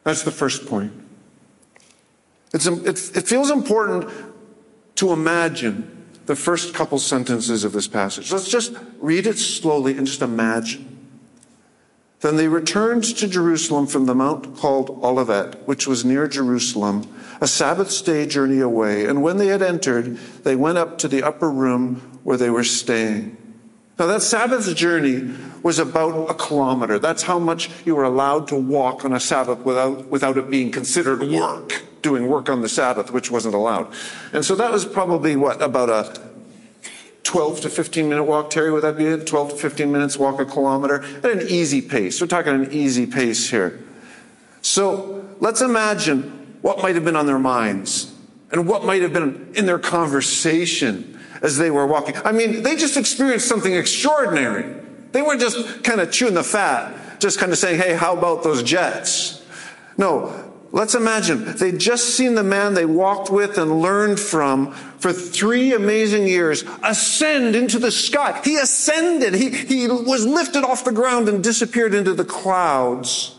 That's 0.04 0.24
the 0.24 0.32
first 0.32 0.68
point. 0.68 0.94
It's, 2.54 2.68
it 2.68 3.28
feels 3.28 3.50
important 3.50 4.10
to 4.96 5.12
imagine 5.12 6.06
the 6.26 6.36
first 6.36 6.74
couple 6.74 7.00
sentences 7.00 7.64
of 7.64 7.74
this 7.74 7.88
passage. 7.88 8.32
Let's 8.32 8.50
just 8.50 8.74
read 9.00 9.28
it 9.28 9.38
slowly 9.38 9.98
and 9.98 10.06
just 10.06 10.22
imagine. 10.22 10.88
Then 12.22 12.38
they 12.38 12.48
returned 12.48 13.04
to 13.04 13.28
Jerusalem 13.28 13.88
from 13.88 14.06
the 14.06 14.14
mount 14.14 14.56
called 14.56 14.92
Olivet, 15.04 15.68
which 15.68 15.88
was 15.88 16.06
near 16.06 16.28
Jerusalem, 16.28 17.12
a 17.42 17.48
Sabbath 17.48 18.06
day 18.06 18.28
journey 18.28 18.60
away. 18.60 19.06
And 19.06 19.24
when 19.24 19.38
they 19.38 19.48
had 19.48 19.64
entered, 19.64 20.18
they 20.44 20.56
went 20.56 20.78
up 20.78 21.00
to 21.00 21.08
the 21.08 21.24
upper 21.24 21.50
room 21.50 22.20
where 22.24 22.38
they 22.38 22.52
were 22.52 22.64
staying. 22.64 23.38
Now, 23.98 24.06
that 24.08 24.22
Sabbath 24.22 24.76
journey 24.76 25.34
was 25.64 25.80
about 25.80 26.30
a 26.30 26.34
kilometer. 26.34 26.98
That's 26.98 27.24
how 27.24 27.40
much 27.40 27.70
you 27.86 27.96
were 27.96 28.04
allowed 28.04 28.48
to 28.50 28.56
walk 28.56 29.04
on 29.04 29.14
a 29.14 29.20
Sabbath 29.20 29.60
without, 29.60 30.08
without 30.08 30.38
it 30.38 30.50
being 30.50 30.72
considered 30.72 31.22
work, 31.24 31.84
doing 32.02 32.28
work 32.28 32.50
on 32.50 32.62
the 32.62 32.70
Sabbath, 32.70 33.12
which 33.12 33.32
wasn't 33.32 33.56
allowed. 33.56 33.94
And 34.34 34.44
so 34.44 34.56
that 34.56 34.72
was 34.72 34.86
probably 34.86 35.36
what, 35.36 35.62
about 35.62 35.90
a 35.90 36.22
12 37.24 37.62
to 37.62 37.70
15 37.70 38.10
minute 38.10 38.24
walk, 38.24 38.50
Terry, 38.50 38.72
would 38.72 38.84
that 38.84 38.98
be 38.98 39.06
it? 39.06 39.28
12 39.28 39.52
to 39.52 39.56
15 39.56 39.92
minutes 39.92 40.18
walk 40.18 40.40
a 40.40 40.46
kilometer 40.46 41.04
at 41.04 41.26
an 41.26 41.48
easy 41.48 41.82
pace. 41.82 42.20
We're 42.20 42.28
talking 42.28 42.54
an 42.54 42.72
easy 42.72 43.06
pace 43.06 43.50
here. 43.50 43.80
So 44.62 45.26
let's 45.40 45.62
imagine 45.62 46.58
what 46.62 46.82
might 46.82 46.96
have 46.96 47.06
been 47.06 47.16
on 47.16 47.26
their 47.26 47.40
minds 47.40 48.14
and 48.52 48.68
what 48.68 48.84
might 48.84 49.02
have 49.02 49.14
been 49.14 49.52
in 49.56 49.66
their 49.66 49.80
conversation 49.80 51.20
as 51.42 51.58
they 51.58 51.72
were 51.72 51.88
walking. 51.88 52.16
I 52.24 52.32
mean, 52.32 52.64
they 52.64 52.76
just 52.76 52.98
experienced 52.98 53.48
something 53.48 53.74
extraordinary. 53.74 54.76
They 55.12 55.22
weren't 55.22 55.42
just 55.42 55.84
kind 55.84 56.00
of 56.00 56.12
chewing 56.12 56.34
the 56.34 56.44
fat, 56.44 57.20
just 57.20 57.40
kind 57.40 57.52
of 57.52 57.58
saying, 57.58 57.80
hey, 57.80 57.96
how 57.96 58.16
about 58.16 58.44
those 58.44 58.62
jets? 58.64 59.46
No, 59.98 60.51
let's 60.72 60.96
imagine 60.96 61.58
they'd 61.58 61.80
just 61.80 62.16
seen 62.16 62.36
the 62.36 62.44
man 62.44 62.74
they 62.74 62.86
walked 62.86 63.30
with 63.30 63.58
and 63.58 63.82
learned 63.82 64.20
from 64.20 64.74
for 65.02 65.12
three 65.12 65.74
amazing 65.74 66.28
years 66.28 66.64
ascend 66.84 67.56
into 67.56 67.80
the 67.80 67.92
sky. 67.92 68.40
He 68.44 68.58
ascended. 68.58 69.34
He, 69.34 69.50
he 69.50 69.88
was 69.88 70.26
lifted 70.26 70.64
off 70.64 70.84
the 70.86 70.92
ground 70.92 71.28
and 71.28 71.44
disappeared 71.44 71.94
into 71.94 72.14
the 72.14 72.26
clouds. 72.26 73.36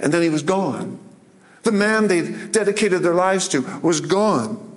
And 0.00 0.12
then 0.12 0.22
he 0.22 0.28
was 0.28 0.42
gone. 0.42 0.98
The 1.62 1.72
man 1.72 2.08
they 2.08 2.22
dedicated 2.48 3.02
their 3.02 3.14
lives 3.14 3.48
to 3.48 3.62
was 3.82 4.00
gone. 4.00 4.72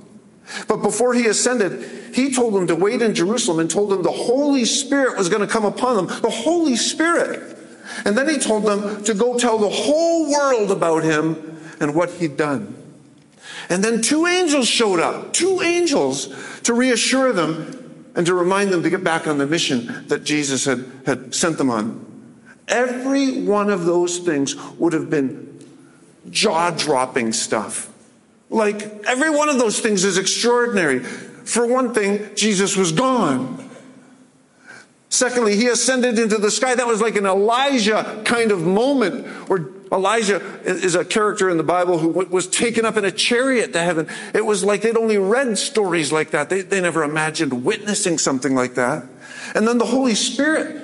But 0.68 0.78
before 0.78 1.14
he 1.14 1.28
ascended, 1.28 2.16
he 2.16 2.34
told 2.34 2.54
them 2.54 2.68
to 2.68 2.76
wait 2.76 3.02
in 3.02 3.14
Jerusalem 3.14 3.60
and 3.60 3.70
told 3.70 3.92
them 3.92 4.04
the 4.04 4.12
Holy 4.12 4.66
Spirit 4.66 5.18
was 5.18 5.30
going 5.30 5.42
to 5.42 5.48
come 5.48 5.66
upon 5.66 5.96
them. 5.96 6.22
The 6.22 6.30
Holy 6.30 6.76
Spirit. 6.76 7.58
And 8.06 8.18
then 8.18 8.30
he 8.30 8.38
told 8.38 8.64
them 8.64 9.04
to 9.04 9.14
go 9.14 9.38
tell 9.38 9.58
the 9.58 9.70
whole 9.70 10.32
world 10.32 10.72
about 10.72 11.04
him 11.04 11.57
and 11.80 11.96
what 11.96 12.12
he'd 12.12 12.38
done. 12.38 12.76
And 13.70 13.84
then 13.84 14.02
two 14.02 14.26
angels 14.26 14.68
showed 14.68 15.00
up, 15.00 15.34
two 15.34 15.62
angels 15.62 16.34
to 16.64 16.74
reassure 16.74 17.34
them 17.34 18.12
and 18.16 18.26
to 18.26 18.34
remind 18.34 18.72
them 18.72 18.84
to 18.84 18.90
get 18.90 19.04
back 19.04 19.28
on 19.28 19.38
the 19.38 19.46
mission 19.46 20.06
that 20.08 20.24
Jesus 20.24 20.66
had, 20.66 20.86
had 21.06 21.36
sent 21.36 21.58
them 21.58 21.70
on. 21.70 22.06
Every 22.68 23.44
one 23.44 23.70
of 23.70 23.86
those 23.86 24.20
things 24.20 24.56
would 24.78 24.94
have 24.94 25.10
been 25.10 25.64
jaw 26.30 26.72
dropping 26.72 27.34
stuff. 27.34 27.94
Like, 28.50 28.82
every 29.06 29.30
one 29.30 29.50
of 29.50 29.60
those 29.60 29.80
things 29.80 30.04
is 30.04 30.18
extraordinary. 30.18 31.00
For 31.00 31.66
one 31.66 31.94
thing, 31.94 32.30
Jesus 32.36 32.76
was 32.76 32.92
gone. 32.92 33.70
Secondly, 35.10 35.56
he 35.56 35.68
ascended 35.68 36.20
into 36.20 36.38
the 36.38 36.52
sky. 36.52 36.76
That 36.76 36.88
was 36.88 37.02
like 37.02 37.16
an 37.16 37.26
Elijah 37.26 38.22
kind 38.26 38.52
of 38.52 38.62
moment 38.62 39.26
where 39.50 39.70
Elijah 39.92 40.42
is 40.64 40.96
a 40.96 41.06
character 41.06 41.50
in 41.50 41.58
the 41.58 41.64
Bible 41.64 41.98
who 41.98 42.10
was 42.10 42.48
taken 42.48 42.86
up 42.86 42.98
in 42.98 43.06
a 43.06 43.12
chariot 43.12 43.74
to 43.74 43.80
heaven. 43.80 44.08
It 44.34 44.46
was 44.46 44.64
like 44.64 44.82
they'd 44.82 44.98
only 44.98 45.18
read 45.18 45.58
stories 45.58 46.12
like 46.12 46.32
that. 46.32 46.50
They, 46.50 46.62
they 46.62 46.82
never 46.82 47.04
imagined 47.04 47.64
witnessing 47.64 48.18
something 48.18 48.56
like 48.56 48.76
that. 48.76 49.06
And 49.56 49.68
then 49.68 49.78
the 49.78 49.86
Holy 49.86 50.16
Spirit. 50.16 50.84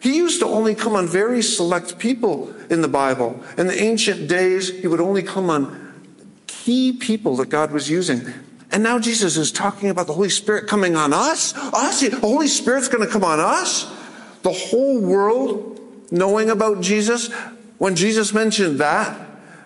He 0.00 0.16
used 0.16 0.40
to 0.40 0.46
only 0.46 0.74
come 0.74 0.96
on 0.96 1.06
very 1.06 1.42
select 1.42 1.98
people 1.98 2.54
in 2.70 2.80
the 2.80 2.88
Bible. 2.88 3.44
In 3.58 3.66
the 3.66 3.78
ancient 3.78 4.28
days, 4.28 4.80
he 4.80 4.86
would 4.86 5.00
only 5.00 5.22
come 5.22 5.50
on 5.50 5.92
key 6.46 6.92
people 6.92 7.36
that 7.36 7.50
God 7.50 7.70
was 7.70 7.90
using. 7.90 8.32
And 8.72 8.82
now 8.82 8.98
Jesus 8.98 9.36
is 9.36 9.52
talking 9.52 9.90
about 9.90 10.06
the 10.06 10.12
Holy 10.12 10.30
Spirit 10.30 10.68
coming 10.68 10.96
on 10.96 11.12
us. 11.12 11.54
Us? 11.54 12.00
The 12.00 12.16
Holy 12.18 12.48
Spirit's 12.48 12.88
going 12.88 13.06
to 13.06 13.12
come 13.12 13.24
on 13.24 13.40
us? 13.40 13.84
The 14.42 14.52
whole 14.52 15.00
world 15.00 15.80
knowing 16.10 16.50
about 16.50 16.80
Jesus? 16.80 17.30
When 17.80 17.96
Jesus 17.96 18.34
mentioned 18.34 18.78
that, 18.80 19.18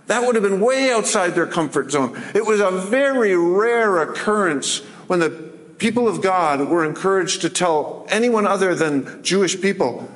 that 0.06 0.24
would 0.24 0.36
have 0.36 0.44
been 0.44 0.60
way 0.60 0.92
outside 0.92 1.34
their 1.34 1.48
comfort 1.48 1.90
zone. 1.90 2.16
It 2.32 2.46
was 2.46 2.60
a 2.60 2.70
very 2.70 3.36
rare 3.36 4.00
occurrence 4.02 4.78
when 5.08 5.18
the 5.18 5.30
people 5.78 6.06
of 6.06 6.22
God 6.22 6.68
were 6.68 6.84
encouraged 6.84 7.40
to 7.40 7.50
tell 7.50 8.06
anyone 8.08 8.46
other 8.46 8.72
than 8.72 9.20
Jewish 9.24 9.60
people 9.60 10.08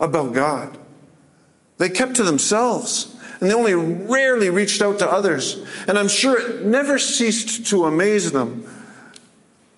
about 0.00 0.32
God. 0.32 0.76
They 1.78 1.88
kept 1.88 2.16
to 2.16 2.24
themselves 2.24 3.14
and 3.40 3.48
they 3.48 3.54
only 3.54 3.74
rarely 3.74 4.50
reached 4.50 4.82
out 4.82 4.98
to 4.98 5.08
others. 5.08 5.64
And 5.86 5.96
I'm 5.96 6.08
sure 6.08 6.40
it 6.40 6.66
never 6.66 6.98
ceased 6.98 7.68
to 7.68 7.84
amaze 7.84 8.32
them 8.32 8.66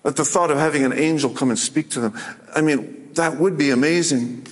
at 0.03 0.15
the 0.15 0.25
thought 0.25 0.49
of 0.49 0.57
having 0.57 0.83
an 0.83 0.93
angel 0.93 1.29
come 1.29 1.51
and 1.51 1.59
speak 1.59 1.91
to 1.91 1.99
them. 1.99 2.19
I 2.55 2.61
mean, 2.61 3.11
that 3.13 3.37
would 3.37 3.55
be 3.55 3.69
amazing. 3.69 4.47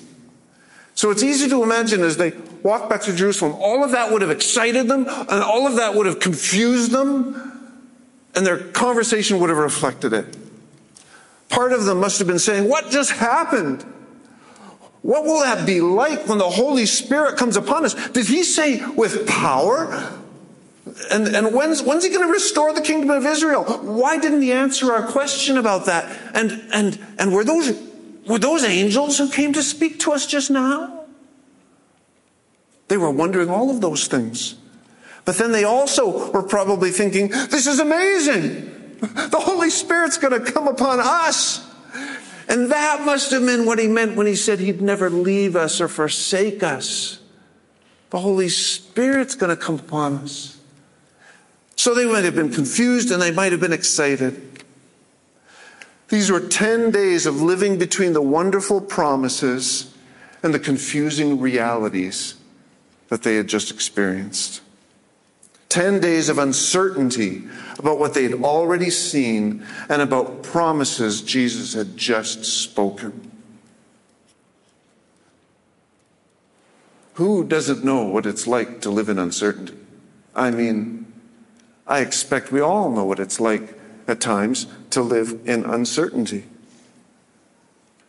So 0.94 1.10
it's 1.10 1.24
easy 1.24 1.50
to 1.50 1.64
imagine 1.64 2.02
as 2.02 2.18
they 2.18 2.34
walked 2.64 2.90
back 2.90 3.02
to 3.02 3.14
Jerusalem, 3.14 3.54
all 3.60 3.84
of 3.84 3.92
that 3.92 4.12
would 4.12 4.22
have 4.22 4.32
excited 4.32 4.88
them, 4.88 5.06
and 5.08 5.44
all 5.44 5.68
of 5.68 5.76
that 5.76 5.96
would 5.96 6.06
have 6.06 6.20
confused 6.20 6.92
them, 6.92 7.80
and 8.36 8.46
their 8.46 8.58
conversation 8.58 9.40
would 9.40 9.50
have 9.50 9.60
reflected 9.60 10.14
it. 10.14 10.38
Part 11.50 11.72
of 11.74 11.86
them 11.86 12.00
must 12.00 12.18
have 12.18 12.28
been 12.28 12.40
saying, 12.40 12.68
What 12.68 12.90
just 12.90 13.12
happened? 13.12 13.86
What 15.04 15.26
will 15.26 15.42
that 15.42 15.68
be 15.68 15.82
like 15.82 16.28
when 16.28 16.38
the 16.38 16.50
Holy 16.50 16.86
Spirit 16.86 17.38
comes 17.38 17.58
upon 17.58 17.84
us? 17.84 17.94
Did 18.10 18.26
he 18.26 18.44
say 18.44 18.84
with 18.86 19.28
power? 19.28 20.18
And, 21.12 21.28
and 21.28 21.54
when's, 21.54 21.84
when's 21.84 22.06
he 22.06 22.10
going 22.10 22.26
to 22.26 22.32
restore 22.32 22.74
the 22.74 22.82
kingdom 22.82 23.10
of 23.10 23.26
Israel? 23.26 23.64
Why 23.64 24.18
didn't 24.18 24.42
he 24.42 24.54
answer 24.54 24.94
our 24.94 25.06
question 25.06 25.58
about 25.58 25.86
that? 25.88 26.18
And, 26.34 26.64
and, 26.74 27.00
and 27.20 27.34
were 27.34 27.44
those, 27.44 27.78
were 28.28 28.40
those 28.40 28.64
angels 28.64 29.18
who 29.18 29.30
came 29.30 29.52
to 29.54 29.62
speak 29.62 30.00
to 30.02 30.14
us 30.14 30.26
just 30.26 30.50
now? 30.50 31.03
They 32.94 32.98
were 32.98 33.10
wondering 33.10 33.50
all 33.50 33.72
of 33.72 33.82
those 33.82 34.06
things. 34.06 34.54
But 35.26 35.40
then 35.40 35.52
they 35.52 35.64
also 35.64 36.30
were 36.32 36.44
probably 36.44 36.92
thinking, 36.92 37.30
this 37.30 37.66
is 37.66 37.80
amazing. 37.80 39.00
The 39.00 39.40
Holy 39.42 39.72
Spirit's 39.72 40.20
going 40.20 40.40
to 40.40 40.52
come 40.52 40.68
upon 40.68 41.00
us. 41.00 41.68
And 42.48 42.72
that 42.72 43.04
must 43.04 43.32
have 43.32 43.44
been 43.44 43.66
what 43.66 43.80
he 43.80 43.88
meant 43.88 44.16
when 44.16 44.28
he 44.28 44.36
said 44.36 44.60
he'd 44.60 44.80
never 44.80 45.10
leave 45.10 45.56
us 45.56 45.82
or 45.82 45.88
forsake 45.88 46.62
us. 46.62 47.20
The 48.12 48.20
Holy 48.20 48.48
Spirit's 48.48 49.34
going 49.34 49.50
to 49.50 49.60
come 49.60 49.80
upon 49.80 50.18
us. 50.18 50.62
So 51.76 51.96
they 51.96 52.06
might 52.06 52.26
have 52.26 52.36
been 52.36 52.54
confused 52.54 53.10
and 53.10 53.20
they 53.20 53.32
might 53.32 53.54
have 53.54 53.60
been 53.60 53.74
excited. 53.74 54.64
These 56.10 56.30
were 56.30 56.42
10 56.42 56.92
days 56.92 57.26
of 57.26 57.42
living 57.42 57.80
between 57.80 58.14
the 58.14 58.22
wonderful 58.22 58.82
promises 58.82 59.92
and 60.44 60.54
the 60.54 60.60
confusing 60.60 61.40
realities 61.40 62.36
that 63.14 63.22
they 63.22 63.36
had 63.36 63.46
just 63.46 63.70
experienced. 63.70 64.60
10 65.70 66.00
days 66.00 66.30
of 66.30 66.40
uncertainty 66.40 67.44
about 67.78 68.00
what 68.00 68.16
they'd 68.16 68.34
already 68.34 68.90
seen 68.90 69.64
and 69.88 70.02
about 70.02 70.42
promises 70.42 71.22
Jesus 71.22 71.76
had 71.76 71.96
just 71.96 72.44
spoken. 72.44 73.32
Who 77.14 77.44
doesn't 77.44 77.86
know 77.86 78.04
what 78.04 78.26
it's 78.26 78.48
like 78.48 78.82
to 78.82 78.90
live 78.90 79.10
in 79.10 79.20
uncertainty? 79.20 79.78
I 80.36 80.50
mean, 80.50 81.06
I 81.86 82.00
expect 82.00 82.52
we 82.52 82.62
all 82.62 82.90
know 82.90 83.06
what 83.06 83.20
it's 83.20 83.40
like 83.40 83.78
at 84.08 84.22
times 84.22 84.66
to 84.90 85.04
live 85.04 85.40
in 85.46 85.66
uncertainty. 85.66 86.46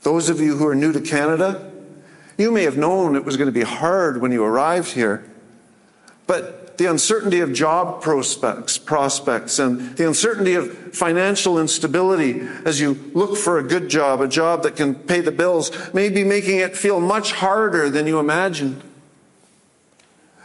Those 0.01 0.31
of 0.31 0.41
you 0.41 0.57
who 0.57 0.67
are 0.67 0.75
new 0.75 0.95
to 0.95 1.01
Canada, 1.03 1.74
you 2.37 2.51
may 2.51 2.65
have 2.65 2.77
known 2.77 3.17
it 3.17 3.25
was 3.25 3.37
going 3.37 3.47
to 3.47 3.53
be 3.53 3.63
hard 3.63 4.21
when 4.21 4.33
you 4.33 4.45
arrived 4.45 4.93
here, 4.93 5.25
but 6.27 6.65
the 6.79 6.87
uncertainty 6.87 7.41
of 7.41 7.53
job 7.53 8.03
prospects, 8.03 8.79
prospects 8.79 9.59
and 9.59 9.97
the 9.97 10.07
uncertainty 10.07 10.55
of 10.55 10.95
financial 10.95 11.59
instability 11.59 12.41
as 12.65 12.81
you 12.81 13.13
look 13.15 13.37
for 13.37 13.59
a 13.59 13.63
good 13.63 13.89
job, 13.89 14.21
a 14.21 14.29
job 14.29 14.63
that 14.65 14.75
can 14.75 14.95
pay 14.95 15.21
the 15.21 15.31
bills, 15.31 15.71
may 15.95 16.09
be 16.09 16.25
making 16.25 16.59
it 16.59 16.77
feel 16.77 17.01
much 17.01 17.33
harder 17.33 17.89
than 17.89 18.07
you 18.07 18.19
imagined. 18.19 18.83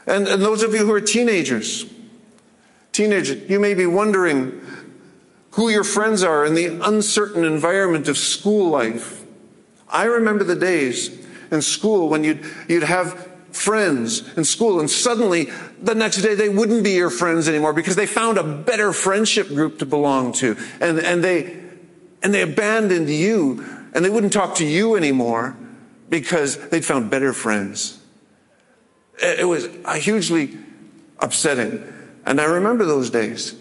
And, 0.06 0.28
and 0.28 0.42
those 0.42 0.64
of 0.64 0.74
you 0.74 0.86
who 0.86 0.94
are 0.94 1.02
teenagers, 1.02 1.86
teenagers, 2.92 3.50
you 3.50 3.60
may 3.60 3.74
be 3.74 3.86
wondering 3.86 4.62
who 5.52 5.70
your 5.70 5.84
friends 5.84 6.24
are 6.24 6.46
in 6.46 6.54
the 6.54 6.66
uncertain 6.66 7.44
environment 7.44 8.08
of 8.08 8.18
school 8.18 8.70
life. 8.70 9.24
I 9.88 10.06
remember 10.06 10.44
the 10.44 10.56
days 10.56 11.19
in 11.52 11.62
school 11.62 12.10
when 12.10 12.24
you'd, 12.24 12.46
you'd 12.68 12.84
have 12.84 13.28
friends 13.52 14.38
in 14.38 14.44
school 14.44 14.80
and 14.80 14.90
suddenly 14.90 15.50
the 15.82 15.96
next 15.96 16.22
day 16.22 16.36
they 16.36 16.50
wouldn't 16.50 16.84
be 16.84 16.92
your 16.92 17.10
friends 17.10 17.48
anymore 17.48 17.74
because 17.74 17.96
they 17.96 18.06
found 18.06 18.38
a 18.38 18.44
better 18.44 18.94
friendship 18.94 19.48
group 19.48 19.80
to 19.80 19.86
belong 19.86 20.32
to. 20.34 20.56
And, 20.80 21.00
and 21.00 21.24
they 21.24 21.58
and 22.22 22.34
they 22.34 22.42
abandoned 22.42 23.10
you 23.10 23.64
and 23.94 24.04
they 24.04 24.10
wouldn't 24.10 24.34
talk 24.34 24.56
to 24.56 24.66
you 24.66 24.96
anymore 24.96 25.58
because 26.10 26.58
they'd 26.70 26.86
found 26.86 27.10
better 27.10 27.34
friends. 27.34 28.00
It 29.22 29.48
was 29.48 29.68
uh, 29.86 29.94
hugely 29.94 30.58
upsetting. 31.20 31.84
And 32.26 32.40
i 32.40 32.46
remember 32.46 32.86
those 32.86 33.10
days 33.10 33.56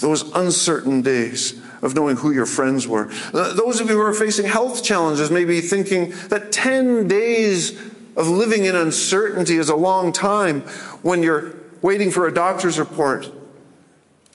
those 0.00 0.30
uncertain 0.34 1.02
days 1.02 1.60
of 1.82 1.94
knowing 1.94 2.16
who 2.16 2.30
your 2.30 2.46
friends 2.46 2.86
were. 2.86 3.10
Uh, 3.32 3.52
those 3.54 3.80
of 3.80 3.88
you 3.88 3.94
who 3.94 4.00
are 4.00 4.14
facing 4.14 4.46
health 4.46 4.82
challenges 4.82 5.30
may 5.30 5.44
be 5.44 5.60
thinking 5.60 6.10
that 6.28 6.52
10 6.52 7.08
days 7.08 7.78
of 8.16 8.28
living 8.28 8.64
in 8.64 8.74
uncertainty 8.74 9.56
is 9.56 9.68
a 9.68 9.76
long 9.76 10.12
time 10.12 10.62
when 11.02 11.22
you're 11.22 11.54
waiting 11.82 12.10
for 12.10 12.26
a 12.26 12.34
doctor's 12.34 12.78
report, 12.78 13.30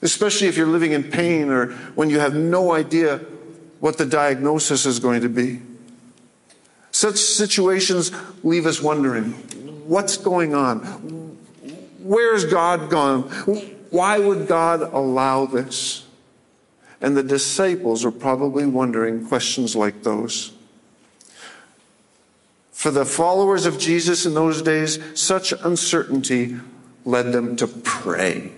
especially 0.00 0.48
if 0.48 0.56
you're 0.56 0.66
living 0.66 0.92
in 0.92 1.04
pain 1.04 1.50
or 1.50 1.72
when 1.94 2.08
you 2.08 2.18
have 2.18 2.34
no 2.34 2.72
idea 2.72 3.18
what 3.80 3.98
the 3.98 4.06
diagnosis 4.06 4.86
is 4.86 4.98
going 4.98 5.20
to 5.20 5.28
be. 5.28 5.60
Such 6.90 7.16
situations 7.16 8.12
leave 8.42 8.66
us 8.66 8.80
wondering 8.80 9.32
what's 9.86 10.16
going 10.16 10.54
on? 10.54 10.78
Where's 11.98 12.44
God 12.44 12.90
gone? 12.90 13.22
Why 13.90 14.18
would 14.18 14.48
God 14.48 14.82
allow 14.82 15.46
this? 15.46 16.03
And 17.04 17.18
the 17.18 17.22
disciples 17.22 18.02
were 18.02 18.10
probably 18.10 18.64
wondering 18.64 19.26
questions 19.26 19.76
like 19.76 20.04
those. 20.04 20.54
For 22.72 22.90
the 22.90 23.04
followers 23.04 23.66
of 23.66 23.78
Jesus 23.78 24.24
in 24.24 24.32
those 24.32 24.62
days, 24.62 24.98
such 25.12 25.52
uncertainty 25.52 26.56
led 27.04 27.32
them 27.32 27.56
to 27.56 27.66
pray. 27.66 28.52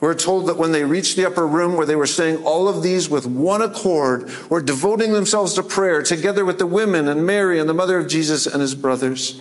We're 0.00 0.16
told 0.16 0.48
that 0.48 0.56
when 0.56 0.72
they 0.72 0.82
reached 0.82 1.14
the 1.14 1.26
upper 1.26 1.46
room 1.46 1.76
where 1.76 1.86
they 1.86 1.94
were 1.94 2.08
saying 2.08 2.44
all 2.44 2.66
of 2.66 2.82
these 2.82 3.08
with 3.08 3.26
one 3.26 3.62
accord, 3.62 4.28
were 4.50 4.60
devoting 4.60 5.12
themselves 5.12 5.54
to 5.54 5.62
prayer 5.62 6.02
together 6.02 6.44
with 6.44 6.58
the 6.58 6.66
women 6.66 7.06
and 7.06 7.24
Mary 7.24 7.60
and 7.60 7.68
the 7.68 7.74
mother 7.74 7.98
of 7.98 8.08
Jesus 8.08 8.48
and 8.48 8.60
his 8.60 8.74
brothers. 8.74 9.40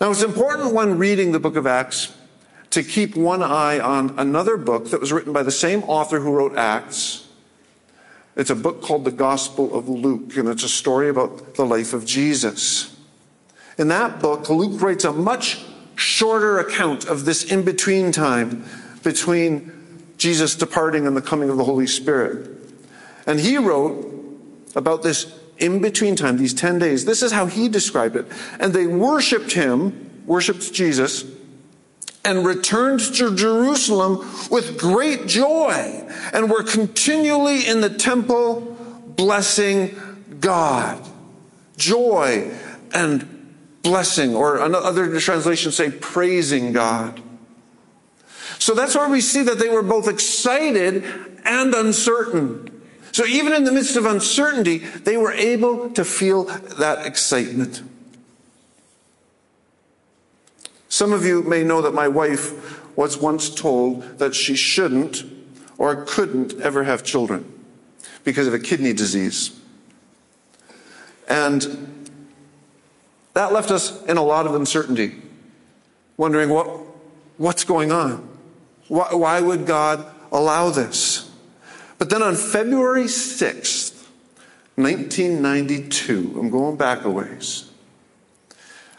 Now 0.00 0.12
it's 0.12 0.22
important 0.22 0.74
when 0.74 0.96
reading 0.96 1.32
the 1.32 1.40
book 1.40 1.56
of 1.56 1.66
Acts 1.66 2.14
to 2.70 2.82
keep 2.82 3.16
one 3.16 3.42
eye 3.42 3.78
on 3.80 4.18
another 4.18 4.56
book 4.56 4.90
that 4.90 5.00
was 5.00 5.12
written 5.12 5.32
by 5.32 5.42
the 5.42 5.50
same 5.50 5.82
author 5.84 6.20
who 6.20 6.32
wrote 6.32 6.56
Acts. 6.56 7.28
It's 8.36 8.50
a 8.50 8.54
book 8.54 8.80
called 8.80 9.04
the 9.04 9.10
Gospel 9.10 9.76
of 9.76 9.88
Luke, 9.88 10.36
and 10.36 10.48
it's 10.48 10.62
a 10.62 10.68
story 10.68 11.08
about 11.08 11.56
the 11.56 11.66
life 11.66 11.92
of 11.92 12.06
Jesus. 12.06 12.96
In 13.76 13.88
that 13.88 14.20
book, 14.20 14.48
Luke 14.48 14.80
writes 14.80 15.04
a 15.04 15.12
much 15.12 15.64
shorter 15.96 16.58
account 16.58 17.06
of 17.06 17.24
this 17.24 17.44
in 17.44 17.64
between 17.64 18.12
time 18.12 18.64
between 19.02 19.72
Jesus 20.16 20.54
departing 20.54 21.06
and 21.06 21.16
the 21.16 21.22
coming 21.22 21.50
of 21.50 21.56
the 21.56 21.64
Holy 21.64 21.86
Spirit. 21.86 22.48
And 23.26 23.40
he 23.40 23.58
wrote 23.58 24.06
about 24.76 25.02
this 25.02 25.34
in 25.58 25.80
between 25.80 26.16
time, 26.16 26.36
these 26.36 26.54
10 26.54 26.78
days. 26.78 27.04
This 27.04 27.22
is 27.22 27.32
how 27.32 27.46
he 27.46 27.68
described 27.68 28.16
it. 28.16 28.26
And 28.58 28.72
they 28.72 28.86
worshiped 28.86 29.52
him, 29.52 30.22
worshiped 30.26 30.72
Jesus, 30.72 31.24
and 32.24 32.44
returned 32.44 33.00
to 33.00 33.34
Jerusalem 33.34 34.18
with 34.50 34.78
great 34.78 35.26
joy 35.26 36.06
and 36.32 36.50
were 36.50 36.62
continually 36.62 37.66
in 37.66 37.80
the 37.80 37.90
temple 37.90 38.76
blessing 39.16 39.98
God. 40.38 41.02
Joy 41.76 42.50
and 42.92 43.26
blessing, 43.82 44.34
or 44.34 44.60
other 44.60 45.18
translations 45.20 45.76
say 45.76 45.90
praising 45.90 46.72
God. 46.72 47.22
So 48.58 48.74
that's 48.74 48.94
where 48.94 49.08
we 49.08 49.22
see 49.22 49.42
that 49.42 49.58
they 49.58 49.70
were 49.70 49.82
both 49.82 50.06
excited 50.06 51.04
and 51.44 51.72
uncertain. 51.72 52.82
So 53.12 53.24
even 53.24 53.54
in 53.54 53.64
the 53.64 53.72
midst 53.72 53.96
of 53.96 54.04
uncertainty, 54.04 54.78
they 54.78 55.16
were 55.16 55.32
able 55.32 55.90
to 55.90 56.04
feel 56.04 56.44
that 56.44 57.06
excitement. 57.06 57.82
Some 60.90 61.12
of 61.12 61.24
you 61.24 61.42
may 61.44 61.62
know 61.62 61.80
that 61.80 61.94
my 61.94 62.08
wife 62.08 62.96
was 62.96 63.16
once 63.16 63.48
told 63.48 64.18
that 64.18 64.34
she 64.34 64.56
shouldn't 64.56 65.24
or 65.78 66.04
couldn't 66.04 66.60
ever 66.60 66.84
have 66.84 67.04
children 67.04 67.50
because 68.24 68.46
of 68.46 68.52
a 68.52 68.58
kidney 68.58 68.92
disease. 68.92 69.58
And 71.28 72.10
that 73.34 73.52
left 73.52 73.70
us 73.70 74.04
in 74.06 74.16
a 74.16 74.22
lot 74.22 74.46
of 74.46 74.54
uncertainty, 74.54 75.22
wondering 76.16 76.50
what, 76.50 76.66
what's 77.38 77.62
going 77.62 77.92
on. 77.92 78.28
Why, 78.88 79.14
why 79.14 79.40
would 79.40 79.66
God 79.66 80.04
allow 80.32 80.70
this? 80.70 81.30
But 81.98 82.10
then 82.10 82.20
on 82.20 82.34
February 82.34 83.04
6th, 83.04 84.06
1992, 84.74 86.36
I'm 86.36 86.50
going 86.50 86.76
back 86.76 87.04
a 87.04 87.10
ways, 87.10 87.69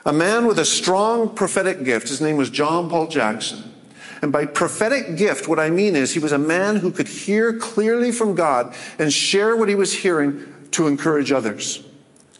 a 0.06 0.14
man 0.14 0.46
with 0.46 0.60
a 0.60 0.66
strong 0.66 1.34
prophetic 1.34 1.84
gift, 1.84 2.10
his 2.10 2.22
name 2.22 2.38
was 2.38 2.50
John 2.50 2.90
Paul 2.90 3.08
Jackson. 3.08 3.74
And 4.22 4.32
by 4.32 4.46
prophetic 4.46 5.18
gift, 5.18 5.48
what 5.48 5.60
I 5.60 5.70
mean 5.70 5.96
is 5.96 6.14
he 6.14 6.20
was 6.20 6.32
a 6.32 6.38
man 6.38 6.76
who 6.76 6.92
could 6.92 7.08
hear 7.08 7.58
clearly 7.58 8.12
from 8.12 8.36
God 8.36 8.76
and 9.00 9.12
share 9.12 9.56
what 9.56 9.68
he 9.68 9.76
was 9.76 9.94
hearing 9.94 10.46
to 10.72 10.88
encourage 10.88 11.32
others 11.32 11.84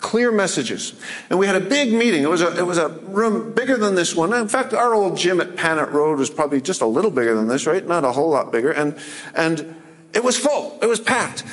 clear 0.02 0.32
messages. 0.32 0.94
And 1.30 1.40
we 1.40 1.46
had 1.46 1.56
a 1.56 1.62
big 1.62 1.94
meeting. 1.94 2.24
It 2.24 2.30
was 2.30 2.42
a, 2.42 2.58
it 2.58 2.66
was 2.66 2.78
a 2.78 2.90
room 2.90 3.54
bigger 3.54 3.78
than 3.78 3.96
this 3.96 4.16
one. 4.16 4.34
In 4.34 4.48
fact, 4.48 4.74
our 4.74 4.94
old 4.94 5.16
gym 5.16 5.40
at 5.40 5.56
Panet 5.56 5.90
Road 5.90 6.20
was 6.20 6.30
probably 6.30 6.60
just 6.60 6.82
a 6.82 6.86
little 6.86 7.12
bigger 7.12 7.36
than 7.36 7.48
this, 7.48 7.66
right? 7.66 7.88
Not 7.88 8.04
a 8.04 8.12
whole 8.12 8.30
lot 8.30 8.52
bigger. 8.52 8.72
And, 8.72 8.98
and 9.36 9.76
it 10.14 10.24
was 10.24 10.38
full. 10.38 10.78
It 10.82 10.88
was 10.88 11.00
packed. 11.00 11.44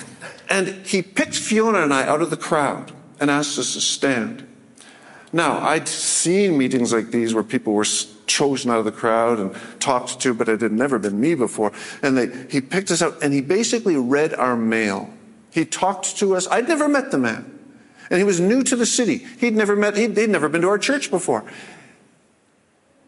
And 0.49 0.69
he 0.87 1.03
picked 1.03 1.35
Fiona 1.35 1.83
and 1.83 1.93
I 1.93 2.07
out 2.07 2.23
of 2.23 2.31
the 2.31 2.37
crowd 2.37 2.91
and 3.21 3.31
asked 3.31 3.59
us 3.59 3.75
to 3.75 3.81
stand. 3.81 4.48
Now, 5.33 5.59
I'd 5.59 5.89
seen 5.89 6.57
meetings 6.57 6.93
like 6.93 7.11
these 7.11 7.35
where 7.35 7.45
people 7.45 7.75
were 7.75 7.85
chosen 8.27 8.71
out 8.71 8.79
of 8.79 8.85
the 8.85 8.93
crowd 8.93 9.39
and 9.39 9.55
talked 9.81 10.21
to, 10.21 10.33
but 10.33 10.49
it 10.49 10.61
had 10.63 10.73
never 10.73 10.99
been 10.99 11.21
me 11.21 11.35
before. 11.35 11.73
And 12.03 12.17
they, 12.17 12.47
he 12.51 12.61
picked 12.61 12.91
us 12.91 13.03
out 13.03 13.23
and 13.23 13.33
he 13.33 13.41
basically 13.41 13.97
read 13.97 14.33
our 14.35 14.57
mail. 14.57 15.11
He 15.51 15.65
talked 15.65 16.17
to 16.19 16.35
us. 16.35 16.47
I'd 16.49 16.69
never 16.69 16.89
met 16.89 17.11
the 17.11 17.19
man. 17.19 17.59
And 18.11 18.19
he 18.19 18.25
was 18.25 18.41
new 18.41 18.63
to 18.63 18.77
the 18.77 18.87
city. 18.87 19.19
He'd 19.39 19.55
never 19.55 19.77
met, 19.77 19.97
he'd, 19.97 20.17
he'd 20.17 20.31
never 20.31 20.49
been 20.49 20.63
to 20.63 20.69
our 20.69 20.79
church 20.79 21.11
before. 21.11 21.45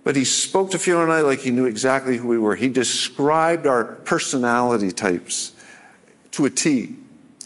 But 0.05 0.17
he 0.17 0.25
spoke 0.25 0.71
to 0.73 0.79
Fiona 0.79 1.05
and 1.05 1.13
I 1.13 1.21
like 1.21 1.41
he 1.41 1.51
knew 1.51 1.67
exactly 1.67 2.17
who 2.17 2.29
we 2.29 2.39
were. 2.39 2.57
He 2.57 2.69
described 2.69 3.67
our 3.67 3.85
personality 3.85 4.93
types 4.93 5.53
to 6.33 6.45
a 6.47 6.51
T. 6.51 6.97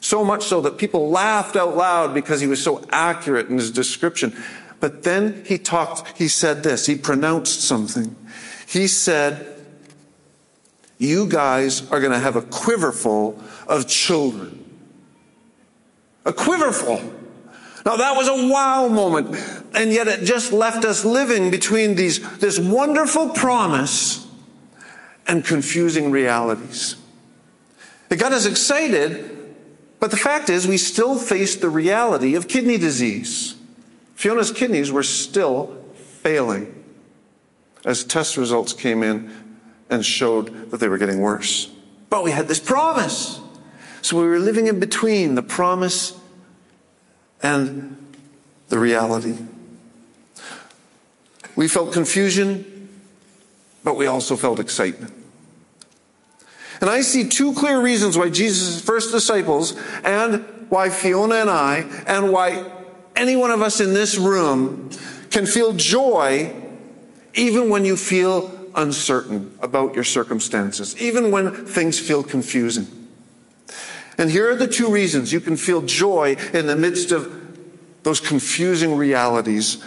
So 0.01 0.25
much 0.25 0.45
so 0.45 0.61
that 0.61 0.79
people 0.79 1.09
laughed 1.11 1.57
out 1.57 1.77
loud 1.77 2.13
because 2.13 2.41
he 2.41 2.47
was 2.47 2.63
so 2.63 2.87
accurate 2.91 3.49
in 3.49 3.57
his 3.57 3.71
description. 3.71 4.37
But 4.85 5.03
then 5.03 5.45
he 5.47 5.57
talked, 5.57 6.19
he 6.19 6.29
said 6.29 6.63
this, 6.63 6.85
he 6.85 6.95
pronounced 6.95 7.63
something. 7.63 8.15
He 8.67 8.87
said, 8.87 9.47
You 10.99 11.27
guys 11.27 11.91
are 11.91 12.01
going 12.01 12.13
to 12.13 12.19
have 12.19 12.37
a 12.37 12.43
quiverful 12.43 13.43
of 13.67 13.89
children. 13.89 14.63
A 16.27 16.35
quiverful. 16.35 16.99
Now 17.87 17.97
that 17.97 18.15
was 18.15 18.29
a 18.29 18.53
wow 18.53 18.89
moment. 18.89 19.35
And 19.75 19.91
yet 19.91 20.07
it 20.07 20.27
just 20.27 20.53
left 20.53 20.85
us 20.85 21.03
living 21.03 21.51
between 21.51 21.95
these, 21.95 22.21
this 22.37 22.59
wonderful 22.59 23.31
promise 23.31 24.29
and 25.27 25.43
confusing 25.43 26.11
realities. 26.11 26.97
It 28.11 28.17
got 28.17 28.35
us 28.35 28.45
excited, 28.45 29.57
but 29.99 30.11
the 30.11 30.19
fact 30.19 30.51
is 30.51 30.69
we 30.69 30.77
still 30.77 31.19
face 31.19 31.57
the 31.57 31.71
reality 31.71 32.35
of 32.35 32.49
kidney 32.49 32.77
disease. 32.77 33.55
Fiona's 34.15 34.53
kidneys 34.53 34.91
were 34.93 35.03
still 35.03 35.85
failing 35.95 36.85
as 37.85 38.05
test 38.05 38.37
results 38.37 38.73
came 38.73 39.03
in 39.03 39.31
and 39.91 40.05
showed 40.05 40.71
that 40.71 40.79
they 40.79 40.89
were 40.89 40.99
getting 40.99 41.21
worse. 41.21 41.71
But 42.09 42.25
we 42.25 42.31
had 42.31 42.49
this 42.49 42.61
promise. 42.61 43.41
So 44.03 44.21
we 44.21 44.27
were 44.27 44.39
living 44.39 44.67
in 44.67 44.81
between 44.81 45.35
the 45.35 45.43
promise 45.43 46.19
and 47.43 47.97
the 48.69 48.79
reality. 48.79 49.37
We 51.57 51.69
felt 51.69 51.93
confusion, 51.93 52.89
but 53.83 53.97
we 53.97 54.07
also 54.07 54.37
felt 54.37 54.59
excitement. 54.59 55.13
And 56.81 56.91
I 56.91 57.03
see 57.03 57.29
two 57.29 57.55
clear 57.55 57.81
reasons 57.81 58.19
why 58.19 58.31
Jesus' 58.31 58.81
first 58.81 59.13
disciples 59.13 59.77
and 60.03 60.45
why 60.69 60.91
Fiona 60.91 61.37
and 61.37 61.51
I 61.51 61.87
and 62.07 62.33
why 62.33 62.71
any 63.17 63.37
one 63.37 63.51
of 63.51 63.63
us 63.63 63.81
in 63.81 63.95
this 63.95 64.17
room 64.17 64.91
can 65.31 65.47
feel 65.47 65.73
joy 65.73 66.55
even 67.35 67.69
when 67.69 67.85
you 67.85 67.97
feel 67.97 68.51
uncertain 68.75 69.57
about 69.61 69.95
your 69.95 70.05
circumstances, 70.05 70.97
even 71.01 71.31
when 71.31 71.67
things 71.67 71.99
feel 71.99 72.23
confusing. 72.23 72.87
And 74.19 74.31
here 74.31 74.51
are 74.51 74.57
the 74.57 74.69
two 74.69 74.91
reasons 74.91 75.33
you 75.33 75.41
can 75.41 75.57
feel 75.57 75.83
joy 75.83 76.37
in 76.53 76.67
the 76.67 76.77
midst 76.77 77.11
of 77.11 77.43
those 78.05 78.21
confusing 78.21 78.97
realities, 78.97 79.83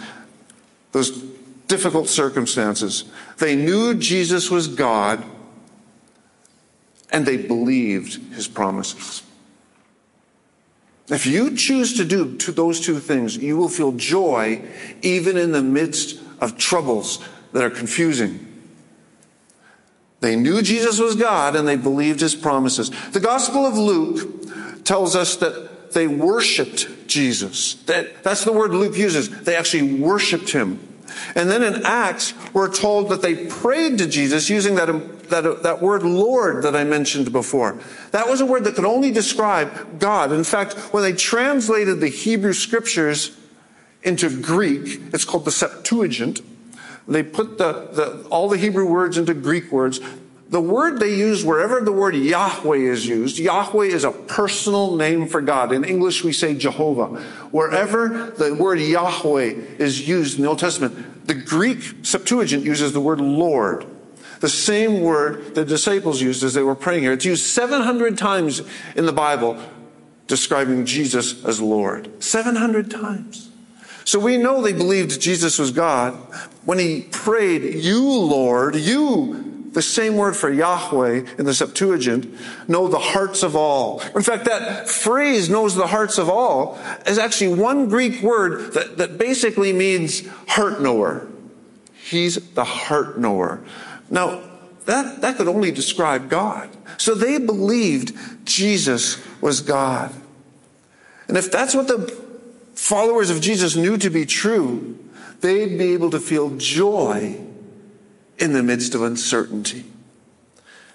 those 0.92 1.22
difficult 1.66 2.08
circumstances. 2.08 3.04
They 3.38 3.56
knew 3.56 3.94
Jesus 3.94 4.50
was 4.50 4.68
God 4.68 5.24
and 7.10 7.24
they 7.24 7.36
believed 7.36 8.34
his 8.34 8.48
promises. 8.48 9.22
If 11.10 11.26
you 11.26 11.56
choose 11.56 11.94
to 11.96 12.04
do 12.04 12.36
those 12.36 12.80
two 12.80 12.98
things, 12.98 13.36
you 13.36 13.56
will 13.56 13.68
feel 13.68 13.92
joy 13.92 14.62
even 15.02 15.36
in 15.36 15.52
the 15.52 15.62
midst 15.62 16.20
of 16.40 16.58
troubles 16.58 17.26
that 17.52 17.64
are 17.64 17.70
confusing. 17.70 18.44
They 20.20 20.36
knew 20.36 20.62
Jesus 20.62 20.98
was 20.98 21.16
God 21.16 21.56
and 21.56 21.66
they 21.66 21.76
believed 21.76 22.20
his 22.20 22.34
promises. 22.34 22.90
The 23.12 23.20
Gospel 23.20 23.64
of 23.64 23.78
Luke 23.78 24.84
tells 24.84 25.14
us 25.16 25.36
that 25.36 25.92
they 25.92 26.06
worshiped 26.06 27.06
Jesus. 27.06 27.74
That, 27.84 28.22
that's 28.22 28.44
the 28.44 28.52
word 28.52 28.72
Luke 28.72 28.96
uses. 28.96 29.30
They 29.44 29.56
actually 29.56 29.94
worshiped 29.94 30.50
him. 30.50 30.80
And 31.34 31.50
then 31.50 31.62
in 31.62 31.84
Acts, 31.84 32.34
we're 32.52 32.72
told 32.72 33.08
that 33.08 33.22
they 33.22 33.46
prayed 33.46 33.98
to 33.98 34.06
Jesus 34.06 34.50
using 34.50 34.74
that, 34.74 34.88
that, 35.30 35.62
that 35.62 35.82
word 35.82 36.02
Lord 36.02 36.62
that 36.62 36.76
I 36.76 36.84
mentioned 36.84 37.32
before. 37.32 37.78
That 38.10 38.28
was 38.28 38.40
a 38.40 38.46
word 38.46 38.64
that 38.64 38.74
could 38.74 38.84
only 38.84 39.10
describe 39.10 39.98
God. 39.98 40.32
In 40.32 40.44
fact, 40.44 40.74
when 40.92 41.02
they 41.02 41.12
translated 41.12 42.00
the 42.00 42.08
Hebrew 42.08 42.52
scriptures 42.52 43.36
into 44.02 44.40
Greek, 44.40 45.00
it's 45.12 45.24
called 45.24 45.44
the 45.44 45.50
Septuagint. 45.50 46.40
They 47.06 47.22
put 47.22 47.58
the, 47.58 47.88
the, 47.92 48.28
all 48.28 48.48
the 48.48 48.58
Hebrew 48.58 48.86
words 48.86 49.16
into 49.16 49.32
Greek 49.34 49.72
words. 49.72 50.00
The 50.50 50.60
word 50.60 50.98
they 50.98 51.14
use 51.14 51.44
wherever 51.44 51.80
the 51.80 51.92
word 51.92 52.14
Yahweh 52.14 52.78
is 52.78 53.06
used, 53.06 53.38
Yahweh 53.38 53.86
is 53.86 54.04
a 54.04 54.10
personal 54.10 54.96
name 54.96 55.26
for 55.26 55.42
God. 55.42 55.72
In 55.72 55.84
English, 55.84 56.24
we 56.24 56.32
say 56.32 56.54
Jehovah. 56.54 57.20
Wherever 57.50 58.30
the 58.30 58.54
word 58.54 58.80
Yahweh 58.80 59.54
is 59.78 60.08
used 60.08 60.36
in 60.36 60.44
the 60.44 60.48
Old 60.48 60.58
Testament, 60.58 61.26
the 61.26 61.34
Greek 61.34 61.96
Septuagint 62.02 62.64
uses 62.64 62.92
the 62.94 63.00
word 63.00 63.20
Lord. 63.20 63.86
The 64.40 64.48
same 64.48 65.00
word 65.00 65.54
the 65.54 65.64
disciples 65.64 66.20
used 66.20 66.42
as 66.42 66.54
they 66.54 66.62
were 66.62 66.74
praying 66.74 67.02
here. 67.02 67.12
It's 67.12 67.24
used 67.24 67.46
700 67.46 68.16
times 68.16 68.62
in 68.94 69.06
the 69.06 69.12
Bible 69.12 69.60
describing 70.26 70.84
Jesus 70.84 71.44
as 71.44 71.60
Lord. 71.60 72.22
700 72.22 72.90
times. 72.90 73.50
So 74.04 74.18
we 74.18 74.36
know 74.36 74.62
they 74.62 74.72
believed 74.72 75.20
Jesus 75.20 75.58
was 75.58 75.70
God. 75.70 76.14
When 76.64 76.78
he 76.78 77.02
prayed, 77.10 77.74
You, 77.74 78.02
Lord, 78.02 78.76
you 78.76 79.48
the 79.72 79.82
same 79.82 80.16
word 80.16 80.34
for 80.34 80.50
Yahweh 80.50 81.24
in 81.38 81.44
the 81.44 81.54
Septuagint, 81.54 82.26
know 82.68 82.88
the 82.88 82.98
hearts 82.98 83.42
of 83.42 83.54
all. 83.54 84.00
In 84.14 84.22
fact, 84.22 84.44
that 84.46 84.88
phrase, 84.88 85.48
knows 85.48 85.74
the 85.74 85.86
hearts 85.86 86.18
of 86.18 86.28
all, 86.28 86.78
is 87.06 87.18
actually 87.18 87.54
one 87.54 87.88
Greek 87.88 88.22
word 88.22 88.72
that, 88.72 88.96
that 88.96 89.18
basically 89.18 89.72
means 89.72 90.26
heart 90.48 90.80
knower. 90.80 91.28
He's 91.94 92.36
the 92.54 92.64
heart 92.64 93.18
knower. 93.18 93.60
Now, 94.10 94.42
that, 94.86 95.20
that 95.20 95.36
could 95.36 95.48
only 95.48 95.70
describe 95.70 96.30
God. 96.30 96.70
So 96.96 97.14
they 97.14 97.38
believed 97.38 98.16
Jesus 98.46 99.22
was 99.40 99.60
God. 99.60 100.14
And 101.28 101.36
if 101.36 101.50
that's 101.50 101.74
what 101.74 101.88
the 101.88 102.08
followers 102.74 103.28
of 103.28 103.40
Jesus 103.40 103.76
knew 103.76 103.98
to 103.98 104.08
be 104.08 104.24
true, 104.24 104.98
they'd 105.40 105.76
be 105.76 105.92
able 105.92 106.10
to 106.10 106.18
feel 106.18 106.56
joy 106.56 107.38
in 108.38 108.52
the 108.52 108.62
midst 108.62 108.94
of 108.94 109.02
uncertainty. 109.02 109.84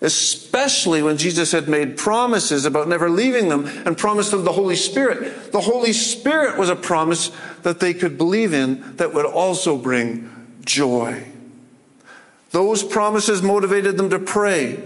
Especially 0.02 1.02
when 1.02 1.18
Jesus 1.18 1.52
had 1.52 1.70
made 1.70 1.96
promises 1.96 2.66
about 2.66 2.90
never 2.90 3.10
leaving 3.10 3.48
them 3.48 3.68
and 3.86 3.98
promised 3.98 4.32
them 4.32 4.44
the 4.44 4.52
Holy 4.52 4.76
Spirit. 4.76 5.52
The 5.52 5.62
Holy 5.62 5.94
Spirit 5.94 6.58
was 6.58 6.70
a 6.70 6.76
promise 6.76 7.32
that 7.62 7.80
they 7.80 7.94
could 7.94 8.18
believe 8.18 8.54
in 8.54 8.98
that 8.98 9.14
would 9.14 9.26
also 9.26 9.78
bring 9.78 10.58
joy. 10.66 11.33
Those 12.54 12.84
promises 12.84 13.42
motivated 13.42 13.98
them 13.98 14.12
to 14.12 14.20
pray. 14.20 14.80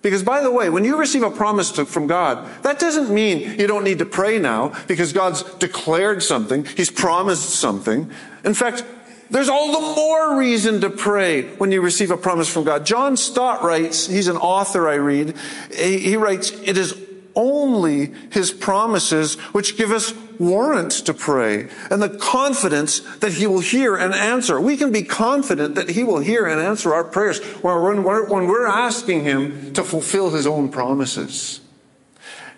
Because, 0.00 0.22
by 0.22 0.40
the 0.40 0.50
way, 0.50 0.70
when 0.70 0.84
you 0.84 0.96
receive 0.96 1.22
a 1.22 1.30
promise 1.30 1.70
to, 1.72 1.84
from 1.84 2.06
God, 2.06 2.48
that 2.62 2.80
doesn't 2.80 3.14
mean 3.14 3.60
you 3.60 3.66
don't 3.66 3.84
need 3.84 3.98
to 3.98 4.06
pray 4.06 4.38
now 4.38 4.72
because 4.88 5.12
God's 5.12 5.42
declared 5.58 6.22
something, 6.22 6.64
He's 6.64 6.90
promised 6.90 7.50
something. 7.50 8.10
In 8.42 8.54
fact, 8.54 8.84
there's 9.30 9.50
all 9.50 9.72
the 9.72 9.94
more 9.94 10.38
reason 10.38 10.80
to 10.80 10.88
pray 10.90 11.42
when 11.56 11.72
you 11.72 11.82
receive 11.82 12.10
a 12.10 12.16
promise 12.16 12.48
from 12.52 12.64
God. 12.64 12.86
John 12.86 13.16
Stott 13.16 13.62
writes, 13.62 14.06
he's 14.06 14.28
an 14.28 14.36
author 14.36 14.88
I 14.88 14.94
read, 14.94 15.36
he 15.74 16.16
writes, 16.16 16.50
it 16.50 16.76
is 16.76 16.98
only 17.34 18.12
his 18.30 18.50
promises 18.50 19.34
which 19.54 19.76
give 19.76 19.90
us 19.90 20.14
warrant 20.38 20.90
to 20.90 21.14
pray 21.14 21.68
and 21.90 22.02
the 22.02 22.08
confidence 22.08 23.00
that 23.18 23.32
he 23.32 23.46
will 23.46 23.60
hear 23.60 23.96
and 23.96 24.14
answer. 24.14 24.60
We 24.60 24.76
can 24.76 24.92
be 24.92 25.02
confident 25.02 25.74
that 25.76 25.90
he 25.90 26.02
will 26.02 26.18
hear 26.18 26.46
and 26.46 26.60
answer 26.60 26.92
our 26.92 27.04
prayers 27.04 27.38
when 27.62 28.02
we're, 28.02 28.28
when 28.28 28.46
we're 28.46 28.66
asking 28.66 29.24
him 29.24 29.72
to 29.74 29.84
fulfill 29.84 30.30
his 30.30 30.46
own 30.46 30.68
promises. 30.68 31.60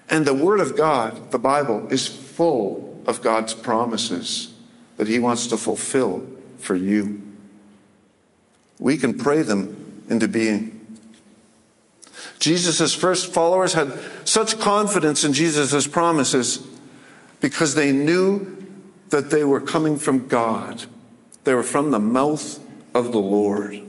And 0.08 0.26
the 0.26 0.34
word 0.34 0.60
of 0.60 0.76
God, 0.76 1.30
the 1.30 1.38
Bible, 1.38 1.88
is 1.90 2.06
full 2.06 3.02
of 3.06 3.22
God's 3.22 3.54
promises 3.54 4.52
that 4.96 5.08
he 5.08 5.18
wants 5.18 5.46
to 5.48 5.56
fulfill 5.56 6.26
for 6.58 6.74
you. 6.74 7.20
We 8.78 8.96
can 8.96 9.18
pray 9.18 9.42
them 9.42 10.04
into 10.08 10.28
being. 10.28 10.73
Jesus' 12.44 12.94
first 12.94 13.32
followers 13.32 13.72
had 13.72 13.98
such 14.26 14.58
confidence 14.58 15.24
in 15.24 15.32
Jesus' 15.32 15.86
promises 15.86 16.62
because 17.40 17.74
they 17.74 17.90
knew 17.90 18.54
that 19.08 19.30
they 19.30 19.44
were 19.44 19.62
coming 19.62 19.96
from 19.96 20.28
God. 20.28 20.84
They 21.44 21.54
were 21.54 21.62
from 21.62 21.90
the 21.90 21.98
mouth 21.98 22.60
of 22.94 23.12
the 23.12 23.18
Lord. 23.18 23.80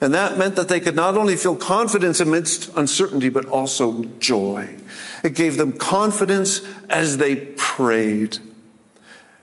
And 0.00 0.12
that 0.14 0.36
meant 0.36 0.56
that 0.56 0.66
they 0.66 0.80
could 0.80 0.96
not 0.96 1.16
only 1.16 1.36
feel 1.36 1.54
confidence 1.54 2.18
amidst 2.18 2.76
uncertainty, 2.76 3.28
but 3.28 3.46
also 3.46 4.02
joy. 4.18 4.74
It 5.22 5.36
gave 5.36 5.56
them 5.56 5.74
confidence 5.74 6.60
as 6.90 7.18
they 7.18 7.36
prayed. 7.36 8.38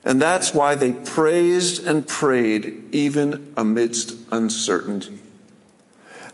And 0.03 0.21
that's 0.21 0.53
why 0.53 0.75
they 0.75 0.91
praised 0.91 1.87
and 1.87 2.05
prayed 2.05 2.83
even 2.91 3.53
amidst 3.55 4.17
uncertainty. 4.31 5.19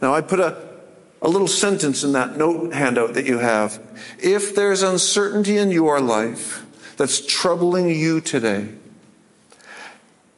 Now, 0.02 0.16
I 0.16 0.22
put 0.22 0.40
a, 0.40 0.66
a 1.21 1.27
little 1.27 1.47
sentence 1.47 2.03
in 2.03 2.12
that 2.13 2.38
note 2.38 2.73
handout 2.73 3.13
that 3.15 3.25
you 3.25 3.39
have. 3.39 3.80
If 4.19 4.56
there's 4.56 4.84
uncertainty 4.84 5.58
in 5.58 5.71
your 5.71 5.99
life 5.99 6.65
that's 6.97 7.25
troubling 7.25 7.89
you 7.89 8.21
today, 8.21 8.69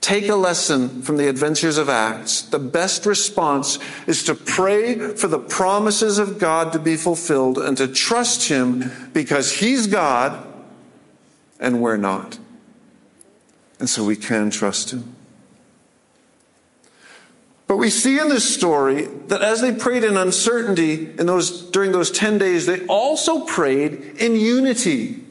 take 0.01 0.29
a 0.29 0.35
lesson 0.35 1.01
from 1.01 1.17
the 1.17 1.27
adventures 1.27 1.77
of 1.77 1.89
Acts. 1.89 2.41
The 2.43 2.59
best 2.59 3.05
response 3.05 3.79
is 4.07 4.23
to 4.23 4.35
pray 4.35 5.15
for 5.15 5.27
the 5.27 5.39
promises 5.39 6.17
of 6.17 6.39
God 6.39 6.71
to 6.73 6.79
be 6.79 6.95
fulfilled 6.95 7.57
and 7.57 7.77
to 7.77 7.87
trust 7.87 8.47
Him 8.47 8.91
because 9.13 9.59
He's 9.59 9.87
God 9.87 10.45
and 11.59 11.81
we're 11.81 11.97
not. 11.97 12.39
And 13.79 13.89
so 13.89 14.03
we 14.03 14.15
can 14.15 14.49
trust 14.49 14.91
him. 14.91 15.15
But 17.69 17.77
we 17.77 17.91
see 17.91 18.17
in 18.17 18.29
this 18.29 18.51
story 18.51 19.03
that 19.27 19.43
as 19.43 19.61
they 19.61 19.71
prayed 19.71 20.03
in 20.03 20.17
uncertainty 20.17 21.11
in 21.19 21.27
those, 21.27 21.69
during 21.69 21.91
those 21.91 22.09
10 22.09 22.39
days, 22.39 22.65
they 22.65 22.83
also 22.87 23.45
prayed 23.45 23.93
in 24.17 24.35
unity. 24.35 25.23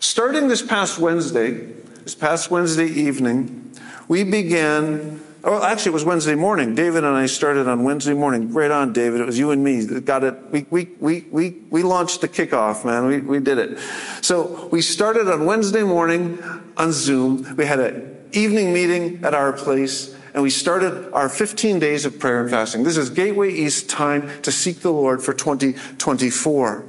Starting 0.00 0.48
this 0.48 0.62
past 0.62 0.98
Wednesday, 0.98 1.50
this 1.50 2.14
past 2.14 2.50
Wednesday 2.50 2.86
evening, 2.86 3.72
we 4.08 4.24
began 4.24 5.20
well, 5.42 5.62
actually, 5.62 5.90
it 5.90 5.94
was 5.94 6.04
Wednesday 6.04 6.34
morning. 6.34 6.74
David 6.74 7.04
and 7.04 7.16
I 7.16 7.26
started 7.26 7.68
on 7.68 7.84
Wednesday 7.84 8.12
morning. 8.12 8.52
Right 8.52 8.72
on, 8.72 8.92
David. 8.92 9.20
It 9.20 9.24
was 9.24 9.38
you 9.38 9.52
and 9.52 9.62
me 9.62 9.82
that 9.82 10.04
got 10.04 10.24
it. 10.24 10.34
We, 10.50 10.66
we, 10.68 10.88
we, 10.98 11.26
we, 11.30 11.50
we 11.70 11.82
launched 11.84 12.22
the 12.22 12.28
kickoff, 12.28 12.84
man. 12.84 13.06
We, 13.06 13.20
we 13.20 13.38
did 13.38 13.58
it. 13.58 13.78
So 14.20 14.68
we 14.72 14.82
started 14.82 15.28
on 15.28 15.46
Wednesday 15.46 15.84
morning 15.84 16.42
on 16.76 16.90
Zoom. 16.90 17.54
We 17.56 17.66
had 17.66 17.78
an 17.78 18.28
evening 18.32 18.72
meeting 18.72 19.24
at 19.24 19.32
our 19.32 19.52
place 19.52 20.17
and 20.38 20.44
we 20.44 20.50
started 20.50 21.12
our 21.12 21.28
15 21.28 21.80
days 21.80 22.04
of 22.04 22.20
prayer 22.20 22.40
and 22.40 22.48
fasting. 22.48 22.84
This 22.84 22.96
is 22.96 23.10
Gateway 23.10 23.50
East 23.50 23.90
time 23.90 24.40
to 24.42 24.52
seek 24.52 24.82
the 24.82 24.92
Lord 24.92 25.20
for 25.20 25.32
2024. 25.32 26.84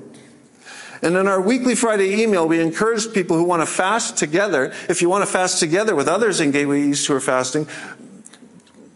And 1.02 1.16
in 1.16 1.28
our 1.28 1.42
weekly 1.42 1.74
Friday 1.74 2.22
email, 2.22 2.48
we 2.48 2.62
encourage 2.62 3.12
people 3.12 3.38
who 3.38 3.44
want 3.44 3.64
to 3.64 3.66
fast 3.66 4.18
together. 4.18 4.72
If 4.88 5.02
you 5.02 5.10
want 5.10 5.26
to 5.26 5.32
fast 5.32 5.60
together 5.60 5.96
with 5.96 6.08
others 6.08 6.40
in 6.40 6.52
Gateway 6.52 6.84
East 6.84 7.08
who 7.08 7.16
are 7.16 7.20
fasting, 7.20 7.68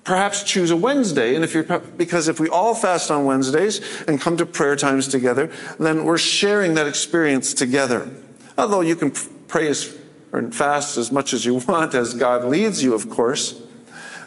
perhaps 0.04 0.44
choose 0.44 0.70
a 0.70 0.78
Wednesday. 0.78 1.34
And 1.34 1.44
if 1.44 1.56
you're, 1.56 1.80
because 1.80 2.28
if 2.28 2.40
we 2.40 2.48
all 2.48 2.76
fast 2.76 3.10
on 3.10 3.26
Wednesdays 3.26 4.04
and 4.04 4.22
come 4.22 4.38
to 4.38 4.46
prayer 4.46 4.76
times 4.76 5.08
together, 5.08 5.50
then 5.80 6.06
we're 6.06 6.20
sharing 6.20 6.76
that 6.76 6.86
experience 6.86 7.56
together. 7.56 8.08
Although 8.56 8.82
you 8.82 8.96
can 8.98 9.14
pray 9.48 9.68
as, 9.70 9.98
or 10.32 10.44
fast 10.52 11.00
as 11.00 11.12
much 11.12 11.34
as 11.34 11.44
you 11.44 11.56
want 11.56 11.96
as 11.96 12.14
God 12.14 12.46
leads 12.46 12.84
you, 12.84 12.94
of 12.94 13.10
course. 13.10 13.63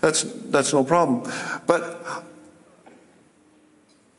That's, 0.06 0.22
that's 0.22 0.72
no 0.72 0.84
problem. 0.84 1.28
But 1.66 2.00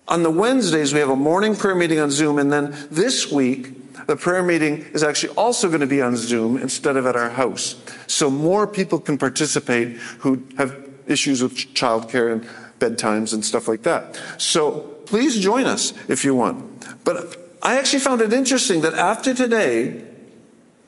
on 0.06 0.22
the 0.22 0.30
Wednesdays, 0.30 0.94
we 0.94 1.00
have 1.00 1.08
a 1.08 1.16
morning 1.16 1.56
prayer 1.56 1.76
meeting 1.76 1.98
on 1.98 2.12
Zoom. 2.12 2.40
And 2.40 2.52
then 2.52 2.76
this 2.92 3.32
week, 3.32 4.06
the 4.06 4.18
prayer 4.18 4.44
meeting 4.44 4.80
is 4.92 5.02
actually 5.02 5.34
also 5.36 5.70
going 5.70 5.80
to 5.80 5.88
be 5.88 6.02
on 6.02 6.18
Zoom 6.18 6.58
instead 6.58 6.98
of 6.98 7.06
at 7.06 7.16
our 7.16 7.30
house. 7.30 7.82
So 8.06 8.30
more 8.30 8.68
people 8.68 9.00
can 9.00 9.18
participate 9.18 9.96
who 10.20 10.46
have 10.58 10.76
issues 11.08 11.42
with 11.42 11.54
childcare 11.54 12.34
and 12.34 12.46
bedtimes 12.80 13.34
and 13.34 13.46
stuff 13.46 13.70
like 13.70 13.84
that. 13.84 14.22
So 14.38 14.82
please 15.06 15.40
join 15.40 15.68
us 15.68 15.94
if 16.10 16.26
you 16.26 16.36
want. 16.36 17.06
But 17.06 17.38
I 17.64 17.78
actually 17.78 18.00
found 18.00 18.20
it 18.20 18.34
interesting 18.34 18.82
that 18.82 18.96
after 18.96 19.34
today, 19.34 20.04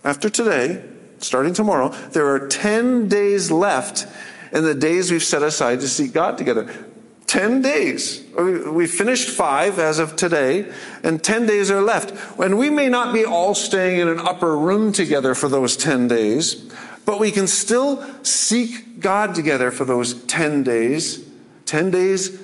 after 0.03 0.29
today, 0.29 0.83
starting 1.19 1.53
tomorrow, 1.53 1.88
there 2.12 2.27
are 2.27 2.49
10 2.49 3.07
days 3.07 3.49
left 3.49 4.05
in 4.51 4.63
the 4.63 4.75
days 4.75 5.12
we've 5.12 5.23
set 5.23 5.43
aside 5.43 5.79
to 5.81 5.88
seek 5.88 6.13
God 6.13 6.38
together. 6.38 6.73
10 7.27 7.62
days. 7.62 8.25
We 8.35 8.88
finished 8.88 9.29
five 9.29 9.77
as 9.77 9.99
of 9.99 10.15
today, 10.15 10.71
and 11.03 11.23
10 11.23 11.45
days 11.45 11.69
are 11.69 11.81
left. 11.81 12.12
And 12.39 12.57
we 12.57 12.71
may 12.71 12.89
not 12.89 13.13
be 13.13 13.23
all 13.23 13.53
staying 13.53 13.99
in 13.99 14.07
an 14.07 14.19
upper 14.19 14.57
room 14.57 14.91
together 14.91 15.35
for 15.35 15.47
those 15.47 15.77
10 15.77 16.07
days, 16.07 16.55
but 17.05 17.19
we 17.19 17.29
can 17.29 17.45
still 17.45 18.03
seek 18.23 18.99
God 18.99 19.35
together 19.35 19.69
for 19.69 19.85
those 19.85 20.15
10 20.23 20.63
days. 20.63 21.23
10 21.67 21.91
days 21.91 22.39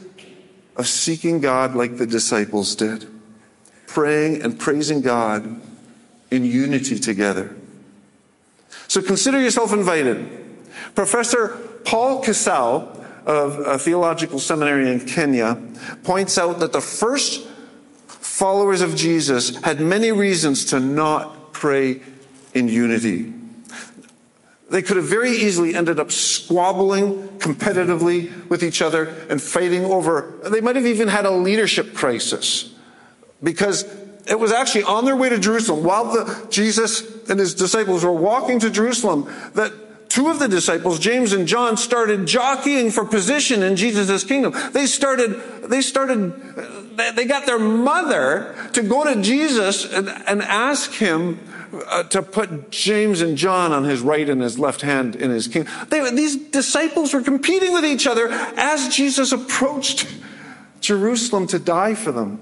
of 0.75 0.85
seeking 0.87 1.39
God 1.41 1.75
like 1.75 1.97
the 1.97 2.05
disciples 2.05 2.75
did, 2.75 3.07
praying 3.87 4.43
and 4.43 4.59
praising 4.59 5.01
God 5.01 5.61
in 6.29 6.45
unity 6.45 6.99
together. 6.99 7.55
So 8.87 9.01
consider 9.01 9.41
yourself 9.41 9.73
invited. 9.73 10.29
Professor 10.93 11.57
Paul 11.85 12.23
Kisau 12.23 12.91
of 13.25 13.59
a 13.59 13.79
theological 13.79 14.39
seminary 14.39 14.91
in 14.91 14.99
Kenya 14.99 15.59
points 16.03 16.37
out 16.37 16.59
that 16.59 16.73
the 16.73 16.81
first 16.81 17.47
followers 18.07 18.81
of 18.81 18.95
Jesus 18.95 19.55
had 19.63 19.79
many 19.79 20.11
reasons 20.11 20.65
to 20.65 20.79
not 20.79 21.53
pray 21.53 22.01
in 22.53 22.67
unity. 22.67 23.33
They 24.69 24.81
could 24.81 24.97
have 24.97 25.05
very 25.05 25.31
easily 25.31 25.75
ended 25.75 25.99
up 25.99 26.11
squabbling 26.11 27.27
competitively 27.37 28.49
with 28.49 28.63
each 28.63 28.81
other 28.81 29.05
and 29.29 29.41
fighting 29.41 29.85
over, 29.85 30.33
they 30.49 30.61
might 30.61 30.75
have 30.75 30.85
even 30.85 31.07
had 31.07 31.25
a 31.25 31.31
leadership 31.31 31.93
crisis 31.93 32.73
because 33.43 33.85
it 34.27 34.39
was 34.39 34.51
actually 34.51 34.83
on 34.83 35.05
their 35.05 35.15
way 35.15 35.29
to 35.29 35.37
Jerusalem 35.37 35.83
while 35.83 36.05
the, 36.05 36.47
Jesus 36.49 37.29
and 37.29 37.39
his 37.39 37.53
disciples 37.53 38.03
were 38.03 38.11
walking 38.11 38.59
to 38.59 38.71
Jerusalem 38.71 39.31
that 39.53 39.71
two 40.15 40.29
of 40.29 40.39
the 40.39 40.47
disciples, 40.47 40.97
James 40.97 41.33
and 41.33 41.45
John, 41.45 41.75
started 41.75 42.25
jockeying 42.25 42.89
for 42.89 43.03
position 43.03 43.61
in 43.61 43.75
Jesus' 43.75 44.23
kingdom. 44.23 44.53
They 44.71 44.85
started, 44.85 45.31
they 45.63 45.81
started, 45.81 46.33
they 46.95 47.25
got 47.25 47.45
their 47.45 47.59
mother 47.59 48.55
to 48.71 48.81
go 48.81 49.03
to 49.03 49.21
Jesus 49.21 49.83
and, 49.83 50.07
and 50.07 50.41
ask 50.41 50.93
him 50.93 51.41
uh, 51.87 52.03
to 52.03 52.21
put 52.21 52.71
James 52.71 53.19
and 53.19 53.37
John 53.37 53.73
on 53.73 53.83
his 53.83 53.99
right 53.99 54.29
and 54.29 54.41
his 54.41 54.57
left 54.57 54.79
hand 54.79 55.17
in 55.17 55.31
his 55.31 55.49
kingdom. 55.49 55.73
They, 55.89 56.09
these 56.11 56.37
disciples 56.37 57.13
were 57.13 57.21
competing 57.21 57.73
with 57.73 57.83
each 57.83 58.07
other 58.07 58.29
as 58.31 58.87
Jesus 58.95 59.33
approached 59.33 60.07
Jerusalem 60.79 61.45
to 61.47 61.59
die 61.59 61.93
for 61.93 62.13
them. 62.13 62.39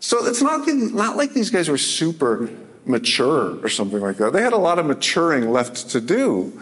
So 0.00 0.24
it's 0.24 0.40
not, 0.40 0.66
not 0.66 1.18
like 1.18 1.34
these 1.34 1.50
guys 1.50 1.68
were 1.68 1.76
super 1.76 2.48
mature 2.86 3.62
or 3.62 3.68
something 3.68 4.00
like 4.00 4.16
that. 4.16 4.32
They 4.32 4.42
had 4.42 4.54
a 4.54 4.58
lot 4.58 4.78
of 4.78 4.86
maturing 4.86 5.50
left 5.50 5.90
to 5.90 6.00
do. 6.00 6.58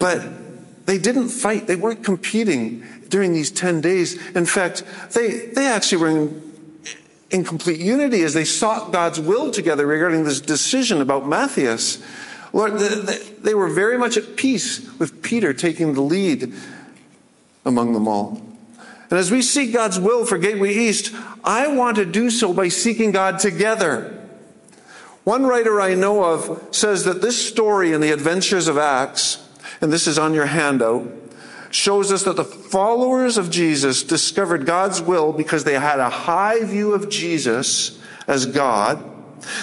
But 0.00 0.86
they 0.86 0.98
didn't 0.98 1.28
fight. 1.28 1.68
They 1.68 1.76
weren't 1.76 2.02
competing 2.02 2.84
during 3.08 3.32
these 3.32 3.52
10 3.52 3.80
days. 3.80 4.16
In 4.34 4.46
fact, 4.46 4.82
they, 5.12 5.46
they 5.46 5.66
actually 5.66 5.98
were 5.98 6.08
in, 6.08 6.52
in 7.30 7.44
complete 7.44 7.78
unity 7.78 8.22
as 8.22 8.34
they 8.34 8.44
sought 8.44 8.90
God's 8.90 9.20
will 9.20 9.52
together 9.52 9.86
regarding 9.86 10.24
this 10.24 10.40
decision 10.40 11.00
about 11.00 11.28
Matthias. 11.28 12.02
Lord, 12.52 12.78
they, 12.78 13.18
they 13.18 13.54
were 13.54 13.68
very 13.68 13.98
much 13.98 14.16
at 14.16 14.36
peace 14.36 14.90
with 14.98 15.22
Peter 15.22 15.52
taking 15.54 15.94
the 15.94 16.00
lead 16.00 16.52
among 17.64 17.92
them 17.92 18.08
all. 18.08 18.42
And 19.10 19.18
as 19.18 19.30
we 19.30 19.42
seek 19.42 19.72
God's 19.72 20.00
will 20.00 20.24
for 20.24 20.38
Gateway 20.38 20.72
East, 20.72 21.14
I 21.44 21.66
want 21.68 21.96
to 21.96 22.04
do 22.04 22.30
so 22.30 22.52
by 22.52 22.68
seeking 22.68 23.10
God 23.10 23.38
together. 23.38 24.16
One 25.24 25.44
writer 25.44 25.80
I 25.80 25.94
know 25.94 26.24
of 26.24 26.74
says 26.74 27.04
that 27.04 27.20
this 27.20 27.48
story 27.48 27.92
in 27.92 28.00
the 28.00 28.12
adventures 28.12 28.68
of 28.68 28.78
Acts 28.78 29.46
and 29.80 29.92
this 29.92 30.06
is 30.06 30.18
on 30.18 30.34
your 30.34 30.46
handout, 30.46 31.10
shows 31.70 32.12
us 32.12 32.24
that 32.24 32.36
the 32.36 32.44
followers 32.44 33.38
of 33.38 33.50
Jesus 33.50 34.02
discovered 34.02 34.66
God's 34.66 35.00
will 35.00 35.32
because 35.32 35.64
they 35.64 35.78
had 35.78 36.00
a 36.00 36.10
high 36.10 36.64
view 36.64 36.92
of 36.92 37.08
Jesus 37.08 38.00
as 38.26 38.46
God. 38.46 39.04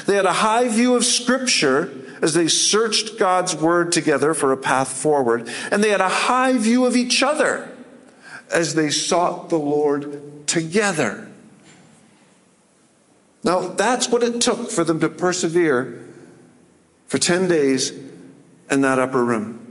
They 0.06 0.16
had 0.16 0.26
a 0.26 0.34
high 0.34 0.70
view 0.70 0.96
of 0.96 1.06
Scripture 1.06 1.92
as 2.22 2.34
they 2.34 2.48
searched 2.48 3.20
God's 3.20 3.56
Word 3.56 3.92
together 3.92 4.34
for 4.34 4.52
a 4.52 4.58
path 4.58 4.90
forward. 4.90 5.50
And 5.72 5.84
they 5.84 5.90
had 5.90 6.02
a 6.02 6.10
high 6.10 6.58
view 6.58 6.86
of 6.86 6.96
each 6.96 7.22
other 7.22 7.70
as 8.52 8.76
they 8.76 8.90
sought 8.90 9.50
the 9.50 9.60
Lord 9.60 10.48
together. 10.48 11.30
Now, 13.44 13.68
that's 13.68 14.10
what 14.10 14.24
it 14.24 14.42
took 14.42 14.72
for 14.72 14.84
them 14.84 15.00
to 15.02 15.10
persevere 15.10 16.06
for 17.08 17.18
10 17.18 17.48
days 17.48 17.92
in 18.70 18.82
that 18.82 19.00
upper 19.00 19.24
room. 19.24 19.67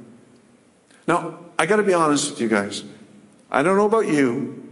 Now, 1.06 1.38
I 1.58 1.66
got 1.66 1.76
to 1.76 1.82
be 1.82 1.94
honest 1.94 2.30
with 2.30 2.40
you 2.40 2.48
guys. 2.48 2.84
I 3.50 3.62
don't 3.62 3.76
know 3.76 3.86
about 3.86 4.08
you, 4.08 4.62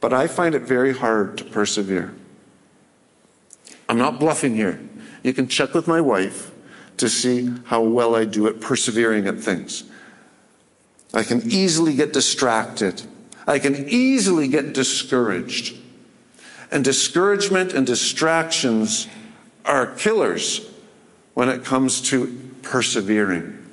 but 0.00 0.12
I 0.12 0.26
find 0.26 0.54
it 0.54 0.62
very 0.62 0.94
hard 0.94 1.38
to 1.38 1.44
persevere. 1.44 2.14
I'm 3.88 3.98
not 3.98 4.18
bluffing 4.18 4.54
here. 4.54 4.80
You 5.22 5.32
can 5.32 5.48
check 5.48 5.74
with 5.74 5.86
my 5.86 6.00
wife 6.00 6.50
to 6.96 7.08
see 7.08 7.52
how 7.64 7.82
well 7.82 8.14
I 8.14 8.24
do 8.24 8.46
at 8.46 8.60
persevering 8.60 9.26
at 9.26 9.38
things. 9.38 9.84
I 11.12 11.22
can 11.22 11.42
easily 11.50 11.94
get 11.94 12.12
distracted. 12.12 13.02
I 13.46 13.58
can 13.58 13.88
easily 13.88 14.48
get 14.48 14.72
discouraged. 14.72 15.76
And 16.70 16.84
discouragement 16.84 17.72
and 17.72 17.86
distractions 17.86 19.06
are 19.64 19.86
killers 19.86 20.68
when 21.34 21.48
it 21.48 21.64
comes 21.64 22.00
to 22.10 22.52
persevering. 22.62 23.63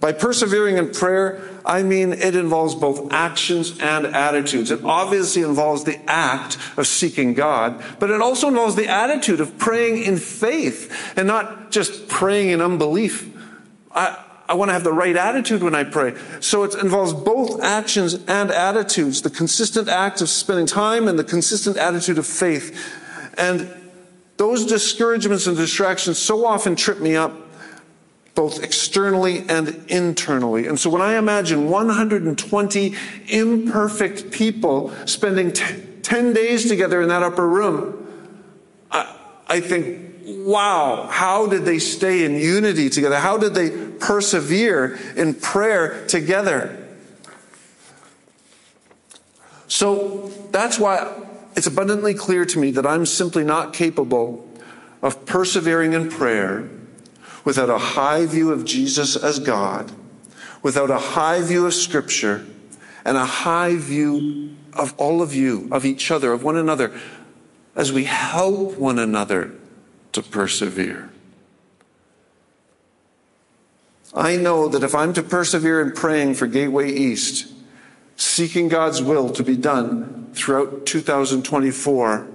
By 0.00 0.12
persevering 0.12 0.78
in 0.78 0.92
prayer, 0.92 1.42
I 1.64 1.82
mean 1.82 2.14
it 2.14 2.34
involves 2.34 2.74
both 2.74 3.12
actions 3.12 3.78
and 3.80 4.06
attitudes. 4.06 4.70
It 4.70 4.82
obviously 4.82 5.42
involves 5.42 5.84
the 5.84 6.00
act 6.10 6.56
of 6.78 6.86
seeking 6.86 7.34
God, 7.34 7.84
but 7.98 8.10
it 8.10 8.22
also 8.22 8.48
involves 8.48 8.76
the 8.76 8.88
attitude 8.88 9.40
of 9.40 9.58
praying 9.58 10.02
in 10.02 10.16
faith 10.16 11.12
and 11.16 11.28
not 11.28 11.70
just 11.70 12.08
praying 12.08 12.48
in 12.48 12.62
unbelief. 12.62 13.30
I, 13.94 14.24
I 14.48 14.54
want 14.54 14.70
to 14.70 14.72
have 14.72 14.84
the 14.84 14.92
right 14.92 15.14
attitude 15.14 15.62
when 15.62 15.74
I 15.74 15.84
pray. 15.84 16.16
So 16.40 16.64
it 16.64 16.74
involves 16.74 17.12
both 17.12 17.62
actions 17.62 18.14
and 18.26 18.50
attitudes, 18.50 19.20
the 19.20 19.30
consistent 19.30 19.88
act 19.88 20.22
of 20.22 20.30
spending 20.30 20.66
time 20.66 21.08
and 21.08 21.18
the 21.18 21.24
consistent 21.24 21.76
attitude 21.76 22.16
of 22.16 22.26
faith. 22.26 22.74
And 23.36 23.70
those 24.38 24.64
discouragements 24.64 25.46
and 25.46 25.58
distractions 25.58 26.18
so 26.18 26.46
often 26.46 26.74
trip 26.74 27.00
me 27.00 27.16
up 27.16 27.49
both 28.40 28.62
externally 28.62 29.44
and 29.50 29.84
internally. 29.88 30.66
And 30.66 30.80
so 30.80 30.88
when 30.88 31.02
I 31.02 31.18
imagine 31.18 31.68
120 31.68 32.94
imperfect 33.28 34.30
people 34.30 34.94
spending 35.04 35.52
t- 35.52 35.82
10 36.00 36.32
days 36.32 36.66
together 36.66 37.02
in 37.02 37.10
that 37.10 37.22
upper 37.22 37.46
room, 37.46 38.08
I, 38.90 39.14
I 39.46 39.60
think, 39.60 40.22
wow, 40.24 41.06
how 41.10 41.48
did 41.48 41.66
they 41.66 41.78
stay 41.78 42.24
in 42.24 42.36
unity 42.36 42.88
together? 42.88 43.16
How 43.16 43.36
did 43.36 43.52
they 43.52 43.68
persevere 43.98 44.98
in 45.16 45.34
prayer 45.34 46.06
together? 46.06 46.88
So 49.68 50.32
that's 50.50 50.78
why 50.78 51.12
it's 51.56 51.66
abundantly 51.66 52.14
clear 52.14 52.46
to 52.46 52.58
me 52.58 52.70
that 52.70 52.86
I'm 52.86 53.04
simply 53.04 53.44
not 53.44 53.74
capable 53.74 54.48
of 55.02 55.26
persevering 55.26 55.92
in 55.92 56.08
prayer 56.08 56.70
without 57.44 57.70
a 57.70 57.78
high 57.78 58.26
view 58.26 58.52
of 58.52 58.64
Jesus 58.64 59.16
as 59.16 59.38
God, 59.38 59.92
without 60.62 60.90
a 60.90 60.98
high 60.98 61.42
view 61.42 61.66
of 61.66 61.74
Scripture, 61.74 62.46
and 63.04 63.16
a 63.16 63.24
high 63.24 63.76
view 63.76 64.56
of 64.72 64.94
all 64.98 65.22
of 65.22 65.34
you, 65.34 65.68
of 65.72 65.84
each 65.84 66.10
other, 66.10 66.32
of 66.32 66.42
one 66.42 66.56
another, 66.56 66.92
as 67.74 67.92
we 67.92 68.04
help 68.04 68.76
one 68.78 68.98
another 68.98 69.52
to 70.12 70.22
persevere. 70.22 71.10
I 74.14 74.36
know 74.36 74.68
that 74.68 74.82
if 74.82 74.94
I'm 74.94 75.12
to 75.14 75.22
persevere 75.22 75.80
in 75.80 75.92
praying 75.92 76.34
for 76.34 76.46
Gateway 76.46 76.90
East, 76.90 77.52
seeking 78.16 78.68
God's 78.68 79.02
will 79.02 79.30
to 79.30 79.42
be 79.42 79.56
done 79.56 80.30
throughout 80.34 80.84
2024, 80.84 82.28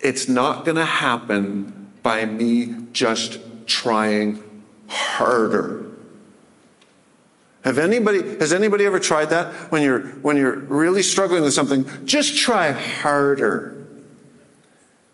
it's 0.00 0.28
not 0.28 0.64
going 0.64 0.76
to 0.76 0.84
happen 0.84 1.90
by 2.02 2.24
me 2.24 2.74
just 2.92 3.40
trying 3.68 4.42
harder. 4.88 5.84
Have 7.64 7.78
anybody, 7.78 8.22
has 8.38 8.52
anybody 8.52 8.86
ever 8.86 8.98
tried 8.98 9.26
that? 9.26 9.52
When 9.70 9.82
you're, 9.82 10.00
when 10.22 10.36
you're 10.36 10.56
really 10.56 11.02
struggling 11.02 11.42
with 11.42 11.52
something, 11.52 11.86
just 12.06 12.36
try 12.36 12.72
harder. 12.72 13.86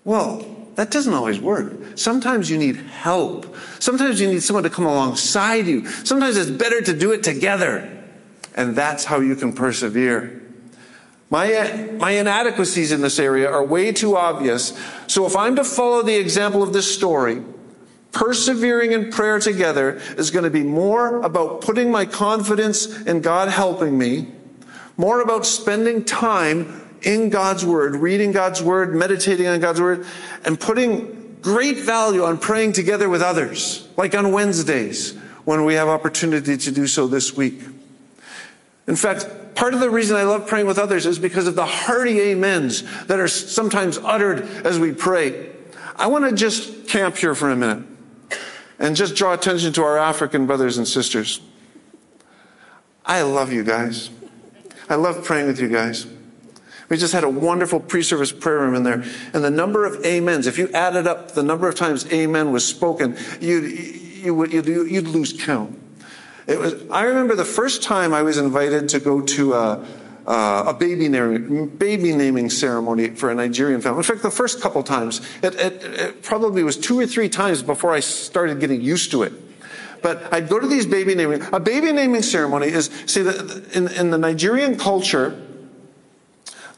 Well, 0.05 0.47
that 0.77 0.91
doesn't 0.91 1.15
always 1.15 1.41
work. 1.41 1.73
Sometimes 1.97 2.51
you 2.51 2.59
need 2.59 2.77
help. 2.77 3.57
Sometimes 3.79 4.21
you 4.21 4.29
need 4.29 4.43
someone 4.43 4.65
to 4.65 4.71
come 4.71 4.87
alongside 4.87 5.67
you. 5.67 5.87
Sometimes 5.87 6.37
it's 6.37 6.51
better 6.51 6.81
to 6.83 6.97
do 6.97 7.13
it 7.13 7.23
together. 7.23 7.91
And 8.55 8.77
that's 8.77 9.05
how 9.05 9.21
you 9.21 9.35
can 9.35 9.53
persevere. 9.53 10.43
My, 11.31 11.91
my 11.99 12.13
inadequacies 12.13 12.93
in 12.93 13.01
this 13.01 13.19
area 13.19 13.51
are 13.51 13.65
way 13.65 13.91
too 13.93 14.17
obvious. 14.17 14.79
So 15.07 15.27
if 15.27 15.35
I'm 15.35 15.57
to 15.57 15.65
follow 15.65 16.03
the 16.03 16.15
example 16.15 16.63
of 16.63 16.73
this 16.73 16.95
story, 16.95 17.43
persevering 18.15 18.93
in 18.93 19.11
prayer 19.11 19.39
together 19.39 20.01
is 20.17 20.31
going 20.31 20.45
to 20.45 20.51
be 20.51 20.63
more 20.63 21.21
about 21.23 21.61
putting 21.61 21.91
my 21.91 22.07
confidence 22.07 23.03
in 23.03 23.21
God 23.21 23.49
helping 23.49 23.99
me 23.99 24.29
more 24.97 25.21
about 25.21 25.45
spending 25.45 26.05
time 26.05 26.83
in 27.03 27.29
God's 27.29 27.67
Word, 27.67 27.97
reading 27.97 28.33
God's 28.33 28.63
Word, 28.63 28.95
meditating 28.95 29.47
on 29.47 29.61
God's 29.61 29.81
Word, 29.81 30.07
and 30.45 30.59
putting 30.59 31.39
great 31.43 31.79
value 31.79 32.25
on 32.25 32.39
praying 32.39 32.73
together 32.73 33.09
with 33.09 33.21
others, 33.21 33.87
like 33.97 34.15
on 34.15 34.33
Wednesdays 34.33 35.17
when 35.45 35.65
we 35.65 35.75
have 35.75 35.89
opportunity 35.89 36.57
to 36.57 36.71
do 36.71 36.87
so 36.87 37.07
this 37.07 37.37
week. 37.37 37.61
In 38.87 38.97
fact, 38.97 39.55
part 39.55 39.75
of 39.75 39.81
the 39.81 39.91
reason 39.91 40.17
I 40.17 40.23
love 40.23 40.47
praying 40.47 40.67
with 40.67 40.79
others 40.79 41.05
is 41.05 41.19
because 41.19 41.47
of 41.47 41.55
the 41.55 41.67
hearty 41.67 42.33
amens 42.33 42.83
that 43.07 43.21
are 43.21 43.29
sometimes 43.29 43.99
uttered 43.99 44.43
as 44.65 44.79
we 44.79 44.93
pray. 44.93 45.51
I 45.97 46.07
want 46.07 46.29
to 46.29 46.35
just 46.35 46.89
camp 46.89 47.17
here 47.17 47.35
for 47.35 47.51
a 47.51 47.57
minute 47.57 47.85
and 48.79 48.97
just 48.97 49.15
draw 49.15 49.33
attention 49.33 49.73
to 49.75 49.83
our 49.83 49.99
African 49.99 50.47
brothers 50.47 50.79
and 50.79 50.87
sisters. 50.87 51.41
I 53.07 53.23
love 53.23 53.53
you 53.53 53.65
guys. 53.65 54.11
I 54.89 54.97
love 54.97 55.25
praying 55.25 55.47
with 55.47 55.61
you 55.61 55.69
guys. 55.69 56.07
We 56.89 56.97
just 56.97 57.13
had 57.13 57.25
a 57.25 57.29
wonderful 57.29 57.81
pre-service 57.81 58.33
prayer 58.33 58.59
room 58.59 58.75
in 58.75 58.83
there. 58.83 59.05
And 59.33 59.43
the 59.43 59.51
number 59.51 59.85
of 59.85 60.05
amens, 60.05 60.47
if 60.47 60.59
you 60.59 60.69
added 60.73 61.07
up 61.07 61.33
the 61.33 61.43
number 61.43 61.69
of 61.69 61.75
times 61.75 62.11
amen 62.13 62.53
was 62.53 62.67
spoken, 62.67 63.17
you'd, 63.41 63.71
you 63.71 64.35
would, 64.35 64.53
you'd, 64.53 64.67
you'd 64.67 65.09
lose 65.09 65.33
count. 65.33 65.81
It 66.47 66.59
was, 66.59 66.75
I 66.91 67.05
remember 67.05 67.35
the 67.35 67.45
first 67.45 67.83
time 67.83 68.13
I 68.13 68.23
was 68.23 68.37
invited 68.37 68.91
to 68.91 69.01
go 69.01 69.23
to 69.23 69.55
a, 69.55 69.87
uh, 70.27 70.65
a 70.67 70.75
baby 70.75 71.09
naming, 71.09 71.69
baby 71.69 72.15
naming 72.15 72.49
ceremony 72.49 73.11
for 73.11 73.31
a 73.31 73.35
Nigerian 73.35 73.81
family. 73.81 73.99
In 73.99 74.05
fact, 74.05 74.23
the 74.23 74.31
first 74.31 74.61
couple 74.61 74.83
times, 74.83 75.21
it, 75.43 75.55
it, 75.57 75.85
it 75.85 76.23
probably 76.23 76.63
was 76.63 76.77
two 76.77 76.99
or 76.99 77.07
three 77.07 77.29
times 77.29 77.63
before 77.63 77.93
I 77.93 78.01
started 78.01 78.61
getting 78.61 78.81
used 78.81 79.11
to 79.11 79.23
it. 79.23 79.33
But 80.03 80.33
I'd 80.33 80.49
go 80.49 80.59
to 80.59 80.67
these 80.67 80.87
baby 80.87 81.15
naming. 81.15 81.43
A 81.53 81.61
baby 81.61 81.93
naming 81.93 82.23
ceremony 82.23 82.69
is, 82.69 82.91
see, 83.07 83.23
the, 83.23 83.67
in, 83.73 83.89
in 83.89 84.11
the 84.11 84.19
Nigerian 84.19 84.77
culture, 84.79 85.41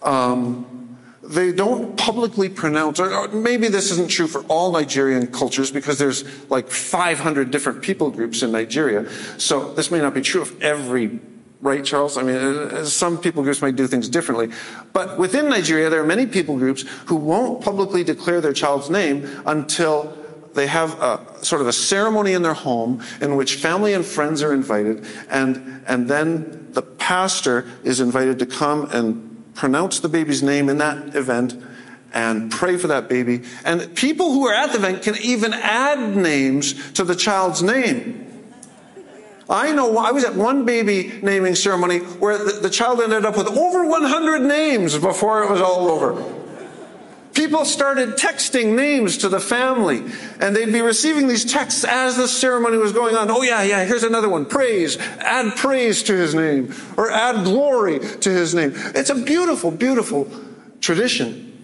um, 0.03 0.99
they 1.23 1.53
don't 1.53 1.97
publicly 1.97 2.49
pronounce, 2.49 3.01
or, 3.01 3.29
maybe 3.29 3.69
this 3.69 3.91
isn't 3.91 4.11
true 4.11 4.29
for 4.29 4.43
all 4.43 4.73
Nigerian 4.73 5.27
cultures 5.27 5.73
because 5.73 5.99
there's 5.99 6.25
like 6.51 6.69
500 6.69 7.51
different 7.51 7.83
people 7.83 8.11
groups 8.11 8.43
in 8.43 8.53
Nigeria. 8.53 9.11
So 9.39 9.73
this 9.75 9.91
may 9.91 9.99
not 9.99 10.15
be 10.15 10.21
true 10.21 10.43
of 10.43 10.63
every 10.63 11.21
right, 11.61 11.85
Charles? 11.85 12.17
I 12.17 12.23
mean, 12.23 12.37
uh, 12.37 12.85
some 12.85 13.19
people 13.19 13.43
groups 13.43 13.63
might 13.63 13.77
do 13.77 13.87
things 13.87 14.09
differently. 14.09 14.51
But 14.93 15.19
within 15.19 15.49
Nigeria, 15.49 15.91
there 15.91 16.01
are 16.01 16.07
many 16.07 16.27
people 16.27 16.57
groups 16.57 16.83
who 17.07 17.17
won't 17.17 17.63
publicly 17.63 18.05
declare 18.05 18.41
their 18.41 18.53
child's 18.53 18.91
name 18.91 19.29
until 19.47 20.17
they 20.55 20.67
have 20.67 21.01
a 21.01 21.21
sort 21.45 21.61
of 21.61 21.69
a 21.69 21.73
ceremony 21.73 22.33
in 22.33 22.43
their 22.43 22.55
home 22.55 23.03
in 23.21 23.37
which 23.37 23.57
family 23.57 23.93
and 23.93 24.05
friends 24.05 24.43
are 24.43 24.55
invited, 24.55 25.05
and, 25.29 25.85
and 25.87 26.09
then 26.09 26.69
the 26.73 26.83
pastor 26.83 27.67
is 27.85 28.01
invited 28.01 28.39
to 28.39 28.47
come 28.47 28.89
and 28.91 29.55
pronounce 29.55 30.01
the 30.01 30.09
baby's 30.09 30.43
name 30.43 30.69
in 30.69 30.79
that 30.79 31.15
event 31.15 31.63
and 32.13 32.51
pray 32.51 32.79
for 32.79 32.87
that 32.87 33.09
baby. 33.09 33.43
And 33.65 33.95
people 33.95 34.33
who 34.33 34.47
are 34.47 34.55
at 34.55 34.73
the 34.73 34.79
event 34.79 35.03
can 35.03 35.17
even 35.23 35.53
add 35.53 36.17
names 36.17 36.93
to 36.93 37.05
the 37.05 37.15
child's 37.15 37.63
name. 37.63 38.26
I 39.49 39.73
know 39.73 39.97
I 39.97 40.11
was 40.11 40.25
at 40.25 40.35
one 40.35 40.65
baby 40.65 41.19
naming 41.23 41.55
ceremony 41.55 41.99
where 41.99 42.37
the, 42.37 42.61
the, 42.61 42.71
child 42.71 43.01
ended 43.01 43.25
up 43.25 43.37
with 43.37 43.47
over 43.47 43.87
100 43.87 44.43
names 44.43 44.99
before 44.99 45.45
it 45.45 45.51
was 45.51 45.61
all 45.61 45.89
over. 45.89 46.35
People 47.33 47.65
started 47.65 48.17
texting 48.17 48.75
names 48.75 49.19
to 49.19 49.29
the 49.29 49.39
family, 49.39 50.03
and 50.41 50.57
they'd 50.57 50.73
be 50.73 50.81
receiving 50.81 51.29
these 51.29 51.45
texts 51.45 51.85
as 51.85 52.17
the 52.17 52.27
ceremony 52.27 52.79
was 52.79 52.93
going 52.93 53.15
on. 53.15 53.31
Oh, 53.31 53.43
yeah, 53.43 53.63
yeah, 53.63 53.85
here's 53.85 54.05
another 54.05 54.29
one. 54.29 54.47
Praise. 54.47 54.97
Add 55.19 55.55
praise 55.55 56.03
to 56.05 56.15
his 56.15 56.35
name, 56.35 56.75
or 56.97 57.11
add 57.11 57.45
glory 57.45 58.01
to 58.01 58.31
his 58.31 58.55
name. 58.55 58.73
It's 58.75 59.11
a 59.11 59.15
beautiful, 59.15 59.71
beautiful 59.71 60.29
tradition. 60.81 61.63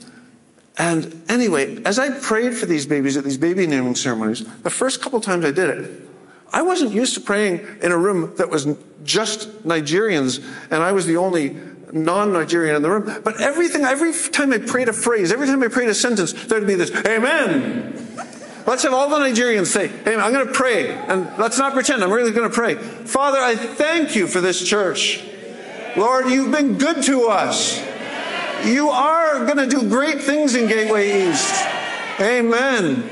And 0.77 1.23
anyway, 1.29 1.83
as 1.85 1.99
I 1.99 2.11
prayed 2.21 2.55
for 2.55 2.67
these 2.67 2.87
babies 2.87 3.17
at 3.17 3.25
these 3.25 3.39
baby 3.39 3.67
naming 3.67 3.95
ceremonies, 3.95 4.45
the 4.63 4.71
first 4.71 5.01
couple 5.01 5.21
times 5.21 5.45
I 5.45 5.53
did 5.53 5.71
it, 5.71 6.12
I 6.53 6.63
wasn't 6.63 6.93
used 6.93 7.15
to 7.15 7.21
praying 7.21 7.67
in 7.83 7.93
a 7.93 7.99
room 7.99 8.35
that 8.37 8.51
was 8.51 8.67
just 9.05 9.49
Nigerians, 9.65 10.45
and 10.71 10.83
I 10.83 10.93
was 10.93 11.07
the 11.07 11.17
only 11.17 11.57
non-Nigerian 11.93 12.77
in 12.77 12.83
the 12.83 12.91
room. 12.91 13.21
But 13.25 13.41
everything, 13.41 13.83
every 13.85 14.13
time 14.13 14.53
I 14.53 14.59
prayed 14.59 14.89
a 14.89 14.93
phrase, 14.93 15.33
every 15.33 15.47
time 15.47 15.63
I 15.63 15.69
prayed 15.69 15.89
a 15.89 15.95
sentence, 15.95 16.33
there'd 16.33 16.67
be 16.67 16.75
this, 16.75 16.91
Amen. 17.07 17.99
Let's 18.67 18.85
have 18.85 18.93
all 18.93 19.09
the 19.09 19.17
Nigerians 19.17 19.67
say, 19.67 19.91
Amen. 20.03 20.21
I'm 20.21 20.33
going 20.33 20.47
to 20.47 20.53
pray. 20.53 20.91
And 20.91 21.27
let's 21.39 21.59
not 21.59 21.73
pretend. 21.73 22.05
I'm 22.05 22.13
really 22.13 22.31
going 22.31 22.49
to 22.49 22.55
pray. 22.55 22.77
Father, 22.77 23.39
I 23.39 23.57
thank 23.57 24.15
you 24.15 24.27
for 24.27 24.41
this 24.41 24.63
church. 24.67 25.25
Lord, 25.97 26.31
you've 26.31 26.53
been 26.53 26.79
good 26.79 27.03
to 27.05 27.29
us. 27.29 27.83
You 28.65 28.91
are 28.91 29.45
going 29.45 29.57
to 29.59 29.67
do 29.67 29.89
great 29.89 30.23
things 30.23 30.55
in 30.55 30.69
Gateway 30.69 31.29
East. 31.29 31.65
Amen. 32.21 33.03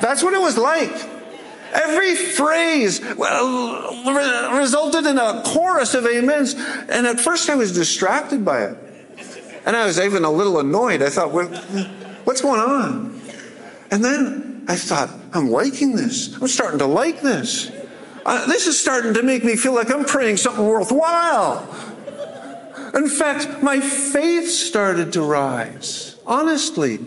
That's 0.00 0.22
what 0.22 0.34
it 0.34 0.40
was 0.40 0.58
like. 0.58 1.15
Every 1.76 2.16
phrase 2.16 3.02
resulted 3.02 5.06
in 5.06 5.18
a 5.18 5.42
chorus 5.44 5.94
of 5.94 6.06
amens. 6.06 6.54
And 6.54 7.06
at 7.06 7.20
first 7.20 7.50
I 7.50 7.54
was 7.54 7.74
distracted 7.74 8.44
by 8.44 8.64
it. 8.64 8.78
And 9.66 9.76
I 9.76 9.84
was 9.84 10.00
even 10.00 10.24
a 10.24 10.30
little 10.30 10.58
annoyed. 10.58 11.02
I 11.02 11.10
thought, 11.10 11.32
what's 11.32 12.40
going 12.40 12.60
on? 12.60 13.20
And 13.90 14.02
then 14.02 14.64
I 14.68 14.76
thought, 14.76 15.10
I'm 15.32 15.50
liking 15.50 15.96
this. 15.96 16.34
I'm 16.40 16.48
starting 16.48 16.78
to 16.78 16.86
like 16.86 17.20
this. 17.20 17.70
Uh, 18.24 18.46
this 18.46 18.66
is 18.66 18.80
starting 18.80 19.14
to 19.14 19.22
make 19.22 19.44
me 19.44 19.54
feel 19.54 19.74
like 19.74 19.92
I'm 19.92 20.04
praying 20.04 20.38
something 20.38 20.66
worthwhile. 20.66 21.62
In 22.94 23.08
fact, 23.08 23.62
my 23.62 23.80
faith 23.80 24.48
started 24.48 25.12
to 25.12 25.22
rise. 25.22 26.16
Honestly, 26.26 27.00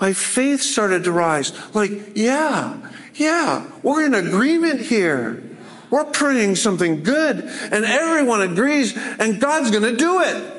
my 0.00 0.12
faith 0.12 0.60
started 0.60 1.04
to 1.04 1.12
rise. 1.12 1.52
Like, 1.74 1.92
yeah, 2.14 2.76
yeah, 3.18 3.66
we're 3.82 4.04
in 4.04 4.14
agreement 4.14 4.80
here. 4.80 5.42
We're 5.90 6.04
praying 6.04 6.56
something 6.56 7.02
good, 7.02 7.38
and 7.40 7.84
everyone 7.84 8.42
agrees, 8.42 8.96
and 8.96 9.40
God's 9.40 9.70
going 9.70 9.82
to 9.82 9.96
do 9.96 10.20
it. 10.20 10.54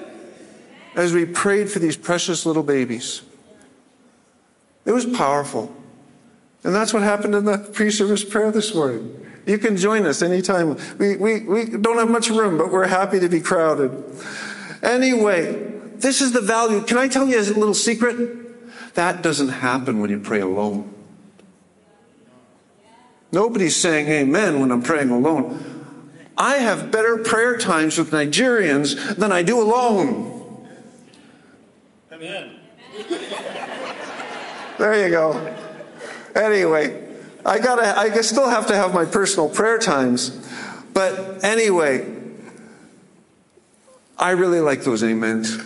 As 0.95 1.13
we 1.13 1.25
prayed 1.25 1.69
for 1.69 1.79
these 1.79 1.95
precious 1.95 2.45
little 2.45 2.63
babies, 2.63 3.21
it 4.85 4.91
was 4.91 5.05
powerful. 5.05 5.73
And 6.63 6.75
that's 6.75 6.93
what 6.93 7.03
happened 7.03 7.35
in 7.35 7.45
the 7.45 7.57
pre 7.57 7.91
service 7.91 8.23
prayer 8.23 8.51
this 8.51 8.73
morning. 8.73 9.25
You 9.45 9.57
can 9.57 9.77
join 9.77 10.05
us 10.05 10.21
anytime. 10.21 10.77
We, 10.97 11.15
we, 11.15 11.41
we 11.41 11.65
don't 11.65 11.97
have 11.97 12.09
much 12.09 12.29
room, 12.29 12.57
but 12.57 12.71
we're 12.71 12.87
happy 12.87 13.19
to 13.19 13.29
be 13.29 13.39
crowded. 13.39 13.91
Anyway, 14.83 15.71
this 15.95 16.21
is 16.21 16.33
the 16.33 16.41
value. 16.41 16.81
Can 16.81 16.97
I 16.97 17.07
tell 17.07 17.27
you 17.27 17.39
a 17.39 17.41
little 17.41 17.73
secret? 17.73 18.95
That 18.95 19.21
doesn't 19.21 19.49
happen 19.49 20.01
when 20.01 20.09
you 20.09 20.19
pray 20.19 20.41
alone. 20.41 20.93
Nobody's 23.31 23.75
saying 23.75 24.07
amen 24.07 24.59
when 24.59 24.71
I'm 24.71 24.81
praying 24.81 25.09
alone. 25.09 25.65
I 26.37 26.57
have 26.57 26.89
better 26.89 27.17
prayer 27.17 27.57
times 27.57 27.97
with 27.97 28.11
Nigerians 28.11 29.15
than 29.15 29.31
I 29.31 29.43
do 29.43 29.61
alone. 29.61 30.67
Amen. 32.11 32.59
There 34.77 35.05
you 35.05 35.09
go. 35.11 35.55
Anyway, 36.35 37.07
I 37.45 37.59
gotta, 37.59 37.97
I 37.99 38.21
still 38.21 38.49
have 38.49 38.67
to 38.67 38.75
have 38.75 38.93
my 38.93 39.03
personal 39.03 39.49
prayer 39.49 39.77
times. 39.77 40.29
But 40.93 41.43
anyway, 41.43 42.07
I 44.17 44.31
really 44.31 44.61
like 44.61 44.83
those 44.83 45.03
amens. 45.03 45.57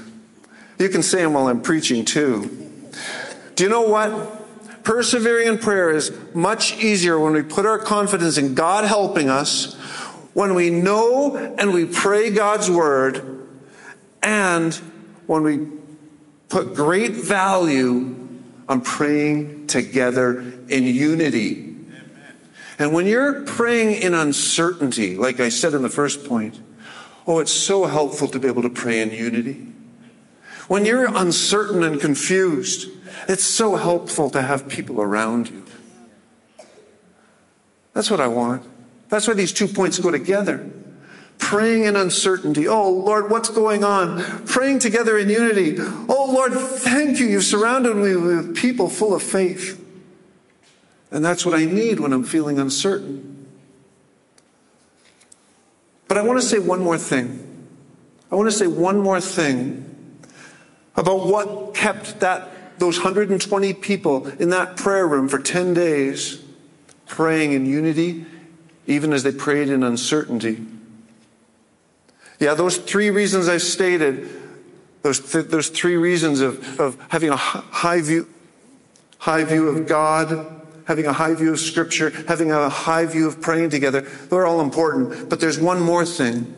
You 0.79 0.89
can 0.89 1.03
say 1.03 1.21
them 1.21 1.33
while 1.33 1.47
I'm 1.47 1.61
preaching 1.61 2.05
too. 2.05 2.49
Do 3.55 3.63
you 3.63 3.69
know 3.69 3.83
what? 3.83 4.42
Persevering 4.83 5.47
in 5.47 5.57
prayer 5.57 5.89
is 5.89 6.11
much 6.33 6.77
easier 6.77 7.17
when 7.17 7.33
we 7.33 7.41
put 7.41 7.65
our 7.65 7.79
confidence 7.79 8.37
in 8.37 8.53
God 8.53 8.83
helping 8.83 9.29
us, 9.29 9.75
when 10.33 10.55
we 10.55 10.69
know 10.69 11.35
and 11.35 11.73
we 11.73 11.85
pray 11.85 12.31
God's 12.31 12.69
word, 12.69 13.47
and 14.21 14.73
when 15.25 15.43
we 15.43 15.67
put 16.49 16.75
great 16.75 17.11
value 17.11 18.15
on 18.67 18.81
praying 18.81 19.67
together 19.67 20.39
in 20.67 20.83
unity. 20.83 21.75
And 22.79 22.93
when 22.93 23.05
you're 23.05 23.43
praying 23.43 24.01
in 24.01 24.13
uncertainty, 24.13 25.15
like 25.15 25.39
I 25.39 25.49
said 25.49 25.73
in 25.73 25.81
the 25.81 25.89
first 25.89 26.25
point, 26.25 26.59
oh, 27.25 27.39
it's 27.39 27.51
so 27.51 27.85
helpful 27.85 28.27
to 28.29 28.39
be 28.39 28.47
able 28.47 28.63
to 28.63 28.69
pray 28.69 29.01
in 29.01 29.11
unity. 29.11 29.67
When 30.67 30.85
you're 30.85 31.05
uncertain 31.05 31.83
and 31.83 32.01
confused, 32.01 32.89
it's 33.27 33.43
so 33.43 33.75
helpful 33.75 34.29
to 34.31 34.41
have 34.41 34.67
people 34.67 35.01
around 35.01 35.49
you. 35.49 35.63
That's 37.93 38.09
what 38.09 38.19
I 38.19 38.27
want. 38.27 38.63
That's 39.09 39.27
why 39.27 39.35
these 39.35 39.53
two 39.53 39.67
points 39.67 39.99
go 39.99 40.11
together. 40.11 40.69
Praying 41.37 41.83
in 41.83 41.95
uncertainty. 41.95 42.67
Oh, 42.67 42.89
Lord, 42.89 43.29
what's 43.29 43.49
going 43.49 43.83
on? 43.83 44.23
Praying 44.45 44.79
together 44.79 45.17
in 45.17 45.29
unity. 45.29 45.75
Oh, 45.79 46.31
Lord, 46.33 46.53
thank 46.53 47.19
you. 47.19 47.27
You've 47.27 47.43
surrounded 47.43 47.95
me 47.95 48.15
with 48.15 48.55
people 48.55 48.89
full 48.89 49.13
of 49.13 49.21
faith. 49.21 49.79
And 51.11 51.23
that's 51.23 51.45
what 51.45 51.53
I 51.53 51.65
need 51.65 51.99
when 51.99 52.13
I'm 52.13 52.23
feeling 52.23 52.57
uncertain. 52.59 53.47
But 56.07 56.17
I 56.17 56.23
want 56.23 56.41
to 56.41 56.45
say 56.45 56.59
one 56.59 56.81
more 56.81 56.97
thing. 56.97 57.67
I 58.31 58.35
want 58.35 58.49
to 58.49 58.55
say 58.55 58.67
one 58.67 58.99
more 58.99 59.21
thing 59.21 60.19
about 60.95 61.27
what 61.27 61.75
kept 61.75 62.19
that, 62.21 62.49
those 62.83 62.97
120 62.97 63.73
people 63.75 64.27
in 64.27 64.49
that 64.49 64.75
prayer 64.75 65.07
room 65.07 65.29
for 65.29 65.39
10 65.39 65.73
days 65.73 66.43
praying 67.07 67.53
in 67.53 67.65
unity, 67.65 68.25
even 68.87 69.13
as 69.13 69.23
they 69.23 69.31
prayed 69.31 69.69
in 69.69 69.83
uncertainty. 69.83 70.59
Yeah, 72.41 72.55
those 72.55 72.75
three 72.75 73.09
reasons 73.09 73.47
I've 73.47 73.61
stated, 73.61 74.29
those, 75.01 75.31
th- 75.31 75.45
those 75.45 75.69
three 75.69 75.95
reasons 75.95 76.41
of, 76.41 76.77
of 76.77 76.97
having 77.07 77.29
a 77.29 77.37
high 77.37 78.01
view, 78.01 78.27
high 79.17 79.45
view 79.45 79.69
of 79.69 79.87
God, 79.87 80.61
having 80.85 81.05
a 81.05 81.13
high 81.13 81.35
view 81.35 81.53
of 81.53 81.61
Scripture, 81.61 82.09
having 82.27 82.51
a 82.51 82.67
high 82.67 83.05
view 83.05 83.29
of 83.29 83.39
praying 83.39 83.69
together, 83.69 84.01
they're 84.01 84.45
all 84.45 84.59
important. 84.59 85.29
But 85.29 85.39
there's 85.39 85.57
one 85.57 85.79
more 85.79 86.05
thing. 86.05 86.53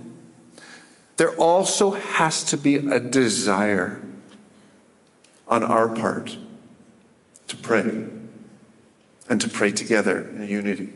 There 1.17 1.35
also 1.35 1.91
has 1.91 2.43
to 2.45 2.57
be 2.57 2.77
a 2.77 2.99
desire 2.99 4.01
on 5.47 5.63
our 5.63 5.87
part 5.87 6.37
to 7.47 7.57
pray 7.57 8.05
and 9.29 9.41
to 9.41 9.49
pray 9.49 9.71
together 9.71 10.21
in 10.21 10.47
unity. 10.47 10.93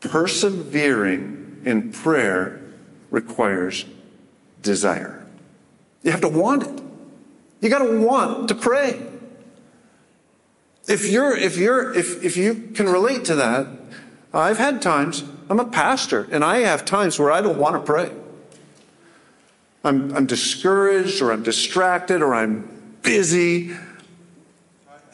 Persevering 0.00 1.62
in 1.64 1.92
prayer 1.92 2.60
requires 3.10 3.84
desire. 4.62 5.26
You 6.02 6.10
have 6.10 6.20
to 6.20 6.28
want 6.28 6.62
it. 6.62 6.82
You 7.60 7.68
got 7.68 7.80
to 7.80 7.98
want 7.98 8.48
to 8.48 8.54
pray. 8.54 9.02
If 10.86 11.10
you're, 11.10 11.36
if 11.36 11.56
you're, 11.56 11.92
if, 11.92 12.24
if 12.24 12.36
you 12.36 12.70
can 12.74 12.86
relate 12.86 13.24
to 13.26 13.34
that, 13.34 13.66
I've 14.32 14.58
had 14.58 14.80
times, 14.80 15.24
I'm 15.50 15.60
a 15.60 15.66
pastor, 15.66 16.28
and 16.30 16.44
I 16.44 16.58
have 16.58 16.84
times 16.84 17.18
where 17.18 17.32
I 17.32 17.40
don't 17.40 17.58
want 17.58 17.74
to 17.74 17.80
pray. 17.80 18.10
I'm, 19.88 20.14
I'm 20.14 20.26
discouraged, 20.26 21.22
or 21.22 21.32
I'm 21.32 21.42
distracted, 21.42 22.20
or 22.20 22.34
I'm 22.34 22.68
busy, 23.02 23.74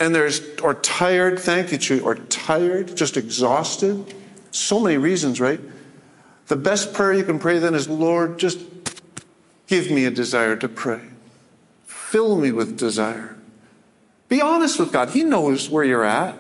and 0.01 0.15
there's, 0.15 0.43
or 0.61 0.75
tired, 0.75 1.39
thank 1.39 1.71
you, 1.71 1.79
Chewy, 1.79 2.03
or 2.03 2.17
tired, 2.17 2.97
just 2.97 3.17
exhausted. 3.17 4.13
So 4.51 4.81
many 4.81 4.99
reasons, 4.99 5.41
right? 5.41 5.61
The 6.49 6.57
best 6.57 6.93
prayer 6.93 7.13
you 7.13 7.25
can 7.25 7.39
pray 7.39 7.59
then 7.59 7.75
is, 7.75 7.89
Lord, 7.89 8.39
just 8.39 8.59
give 9.67 9.91
me 9.91 10.05
a 10.05 10.11
desire 10.11 10.57
to 10.57 10.69
pray. 10.69 11.01
Fill 11.87 12.37
me 12.37 12.53
with 12.53 12.77
desire. 12.77 13.37
Be 14.29 14.41
honest 14.41 14.79
with 14.79 14.93
God. 14.93 15.11
He 15.11 15.23
knows 15.23 15.71
where 15.71 15.85
you're 15.85 16.05
at. 16.05 16.37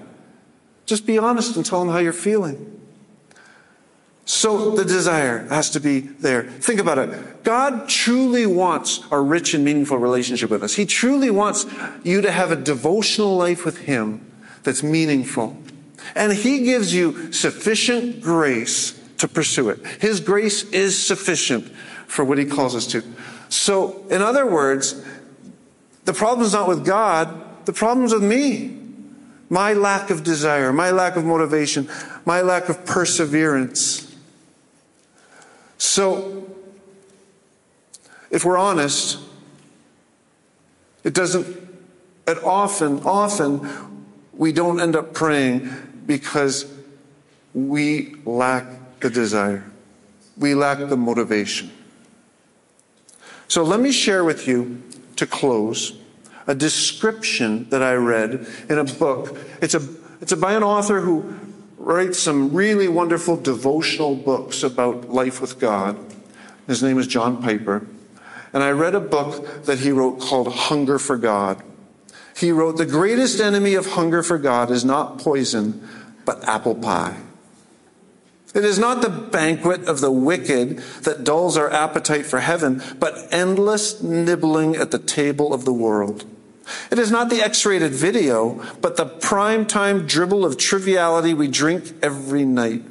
Just 0.87 1.07
be 1.07 1.19
honest 1.19 1.57
and 1.57 1.65
tell 1.65 1.81
him 1.81 1.89
how 1.89 1.99
you're 1.99 2.13
feeling. 2.13 2.81
So 4.27 4.71
the 4.71 4.85
desire 4.85 5.47
has 5.49 5.71
to 5.71 5.81
be 5.81 6.01
there. 6.01 6.45
Think 6.45 6.81
about 6.81 6.99
it. 6.99 7.45
God 7.45 7.89
truly 7.89 8.47
wants 8.47 9.05
a 9.11 9.21
rich 9.21 9.53
and 9.53 9.65
meaningful 9.65 9.99
relationship 9.99 10.51
with 10.51 10.63
us. 10.63 10.75
He 10.75 10.87
truly 10.87 11.31
wants 11.31 11.67
you 12.03 12.23
to 12.23 12.31
have 12.33 12.51
a 12.51 12.57
devotional 12.57 13.37
life 13.37 13.67
with 13.67 13.79
Him 13.79 14.25
that's 14.63 14.83
meaningful. 14.83 15.59
And 16.15 16.33
He 16.33 16.65
gives 16.65 16.95
you 16.95 17.33
sufficient 17.33 18.23
grace 18.23 18.99
to 19.19 19.29
pursue 19.29 19.69
it. 19.69 19.85
His 20.01 20.21
grace 20.21 20.65
is 20.71 21.01
sufficient 21.01 21.69
for 22.07 22.25
what 22.25 22.39
He 22.39 22.47
calls 22.47 22.75
us 22.75 22.87
to. 22.89 23.03
So, 23.51 24.07
in 24.09 24.23
other 24.23 24.47
words, 24.47 25.05
the 26.07 26.15
problem's 26.15 26.55
not 26.55 26.67
with 26.67 26.85
God, 26.85 27.67
the 27.67 27.73
problem's 27.75 28.15
with 28.15 28.23
me. 28.23 28.79
My 29.51 29.75
lack 29.75 30.09
of 30.09 30.25
desire, 30.25 30.73
my 30.73 30.91
lack 30.91 31.17
of 31.17 31.25
motivation, 31.27 31.89
my 32.25 32.41
lack 32.41 32.71
of 32.71 32.87
perseverance. 32.87 34.14
So, 35.85 36.49
if 38.31 38.43
we're 38.43 38.57
honest, 38.57 39.19
it 41.05 41.13
doesn't, 41.13 41.47
it 42.27 42.43
often, 42.43 43.01
often, 43.05 43.69
we 44.33 44.51
don't 44.51 44.81
end 44.81 44.97
up 44.97 45.13
praying 45.13 45.71
because 46.07 46.65
we 47.53 48.17
lack 48.25 48.65
the 49.01 49.11
desire. 49.11 49.71
We 50.39 50.55
lack 50.55 50.79
the 50.79 50.97
motivation. 50.97 51.71
So 53.47 53.63
let 53.63 53.79
me 53.79 53.93
share 53.93 54.25
with 54.25 54.49
you, 54.49 54.83
to 55.17 55.27
close, 55.27 55.97
a 56.47 56.55
description 56.55 57.69
that 57.69 57.83
I 57.83 57.93
read 57.93 58.47
in 58.71 58.79
a 58.79 58.85
book. 58.85 59.37
It's, 59.61 59.75
a, 59.75 59.87
it's 60.23 60.33
a, 60.33 60.37
by 60.37 60.55
an 60.55 60.63
author 60.63 61.03
who 61.03 61.39
writes 61.77 62.19
some 62.19 62.55
really 62.55 62.89
wonderful 62.89 63.37
devotional 63.37 64.17
books 64.17 64.63
about 64.63 65.11
life 65.11 65.41
with 65.41 65.59
God. 65.59 65.99
His 66.67 66.83
name 66.83 66.99
is 66.99 67.07
John 67.07 67.43
Piper. 67.43 67.87
And 68.53 68.63
I 68.63 68.71
read 68.71 68.95
a 68.95 69.01
book 69.01 69.65
that 69.65 69.81
he 69.81 69.91
wrote 69.91 70.21
called 70.21 70.53
Hunger 70.53 70.99
for 70.99 71.17
God. 71.17 71.63
He 72.37 72.53
wrote, 72.53 72.77
The 72.77 72.87
greatest 72.87 73.41
enemy 73.41 73.75
of 73.75 73.87
hunger 73.93 74.23
for 74.23 74.39
God 74.39 74.71
is 74.71 74.85
not 74.85 75.19
poison, 75.19 75.87
but 76.25 76.45
apple 76.45 76.75
pie. 76.75 77.17
It 78.55 78.65
is 78.65 78.79
not 78.79 79.03
the 79.03 79.11
banquet 79.11 79.89
of 79.89 80.01
the 80.01 80.13
wicked 80.13 80.79
that 81.03 81.25
dulls 81.25 81.57
our 81.57 81.71
appetite 81.71 82.25
for 82.25 82.39
heaven, 82.39 82.81
but 83.01 83.27
endless 83.33 84.01
nibbling 84.01 84.77
at 84.77 84.93
the 84.93 84.99
table 85.01 85.53
of 85.53 85.65
the 85.65 85.73
world. 85.73 86.25
It 86.91 86.99
is 86.99 87.11
not 87.11 87.31
the 87.31 87.43
X 87.43 87.65
rated 87.67 87.93
video, 87.93 88.63
but 88.81 88.97
the 88.97 89.07
prime 89.07 89.67
time 89.67 90.07
dribble 90.07 90.45
of 90.45 90.57
triviality 90.57 91.35
we 91.35 91.49
drink 91.49 91.93
every 92.03 92.45
night. 92.45 92.83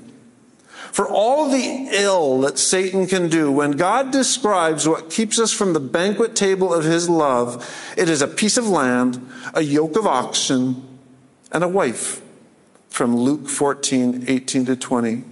For 0.94 1.10
all 1.10 1.50
the 1.50 1.90
ill 1.92 2.42
that 2.42 2.60
Satan 2.60 3.08
can 3.08 3.28
do, 3.28 3.52
when 3.52 3.72
God 3.72 4.12
describes 4.12 4.88
what 4.88 5.10
keeps 5.10 5.40
us 5.40 5.52
from 5.52 5.74
the 5.74 5.80
banquet 5.80 6.36
table 6.36 6.72
of 6.72 6.84
his 6.84 7.10
love, 7.10 7.68
it 7.98 8.10
is 8.10 8.22
a 8.22 8.28
piece 8.28 8.58
of 8.58 8.68
land, 8.68 9.28
a 9.56 9.62
yoke 9.62 9.96
of 9.96 10.06
oxen, 10.06 11.00
and 11.52 11.64
a 11.64 11.68
wife. 11.68 12.22
From 12.90 13.18
Luke 13.18 13.50
14, 13.50 14.26
18 14.28 14.66
to 14.66 14.76
20. 14.76 15.24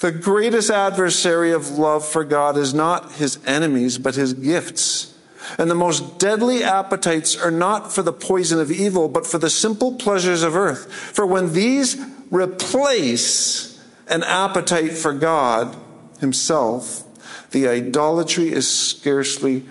The 0.00 0.12
greatest 0.12 0.70
adversary 0.70 1.52
of 1.52 1.72
love 1.72 2.08
for 2.08 2.24
God 2.24 2.56
is 2.56 2.72
not 2.72 3.12
his 3.12 3.38
enemies, 3.44 3.98
but 3.98 4.14
his 4.14 4.32
gifts. 4.32 5.09
And 5.58 5.70
the 5.70 5.74
most 5.74 6.18
deadly 6.18 6.62
appetites 6.62 7.36
are 7.36 7.50
not 7.50 7.92
for 7.92 8.02
the 8.02 8.12
poison 8.12 8.60
of 8.60 8.70
evil, 8.70 9.08
but 9.08 9.26
for 9.26 9.38
the 9.38 9.50
simple 9.50 9.94
pleasures 9.94 10.42
of 10.42 10.54
earth. 10.54 10.92
For 10.92 11.26
when 11.26 11.52
these 11.52 11.96
replace 12.30 13.82
an 14.08 14.22
appetite 14.22 14.92
for 14.92 15.12
God 15.12 15.76
Himself, 16.20 17.04
the 17.50 17.68
idolatry 17.68 18.52
is 18.52 18.68
scarcely 18.68 19.64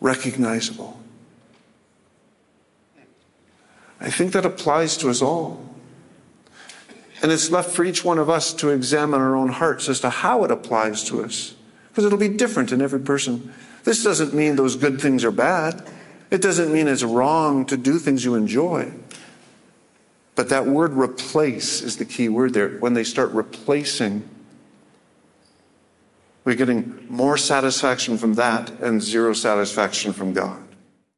recognizable. 0.00 1.00
I 4.00 4.10
think 4.10 4.32
that 4.32 4.46
applies 4.46 4.96
to 4.98 5.10
us 5.10 5.20
all. 5.20 5.66
And 7.22 7.30
it's 7.30 7.50
left 7.50 7.70
for 7.70 7.84
each 7.84 8.02
one 8.02 8.18
of 8.18 8.30
us 8.30 8.54
to 8.54 8.70
examine 8.70 9.20
our 9.20 9.36
own 9.36 9.48
hearts 9.50 9.88
as 9.88 10.00
to 10.00 10.10
how 10.10 10.42
it 10.44 10.50
applies 10.50 11.04
to 11.04 11.22
us. 11.22 11.54
Because 11.88 12.06
it'll 12.06 12.18
be 12.18 12.28
different 12.28 12.72
in 12.72 12.80
every 12.80 13.00
person. 13.00 13.52
This 13.84 14.04
doesn't 14.04 14.34
mean 14.34 14.56
those 14.56 14.76
good 14.76 15.00
things 15.00 15.24
are 15.24 15.30
bad. 15.30 15.86
It 16.30 16.42
doesn't 16.42 16.72
mean 16.72 16.86
it's 16.86 17.02
wrong 17.02 17.66
to 17.66 17.76
do 17.76 17.98
things 17.98 18.24
you 18.24 18.34
enjoy. 18.34 18.92
But 20.34 20.48
that 20.50 20.66
word 20.66 20.94
replace 20.94 21.82
is 21.82 21.96
the 21.96 22.04
key 22.04 22.28
word 22.28 22.54
there. 22.54 22.70
When 22.78 22.94
they 22.94 23.04
start 23.04 23.30
replacing, 23.32 24.28
we're 26.44 26.54
getting 26.54 27.06
more 27.08 27.36
satisfaction 27.36 28.16
from 28.16 28.34
that 28.34 28.70
and 28.80 29.02
zero 29.02 29.32
satisfaction 29.32 30.12
from 30.12 30.32
God. 30.32 30.62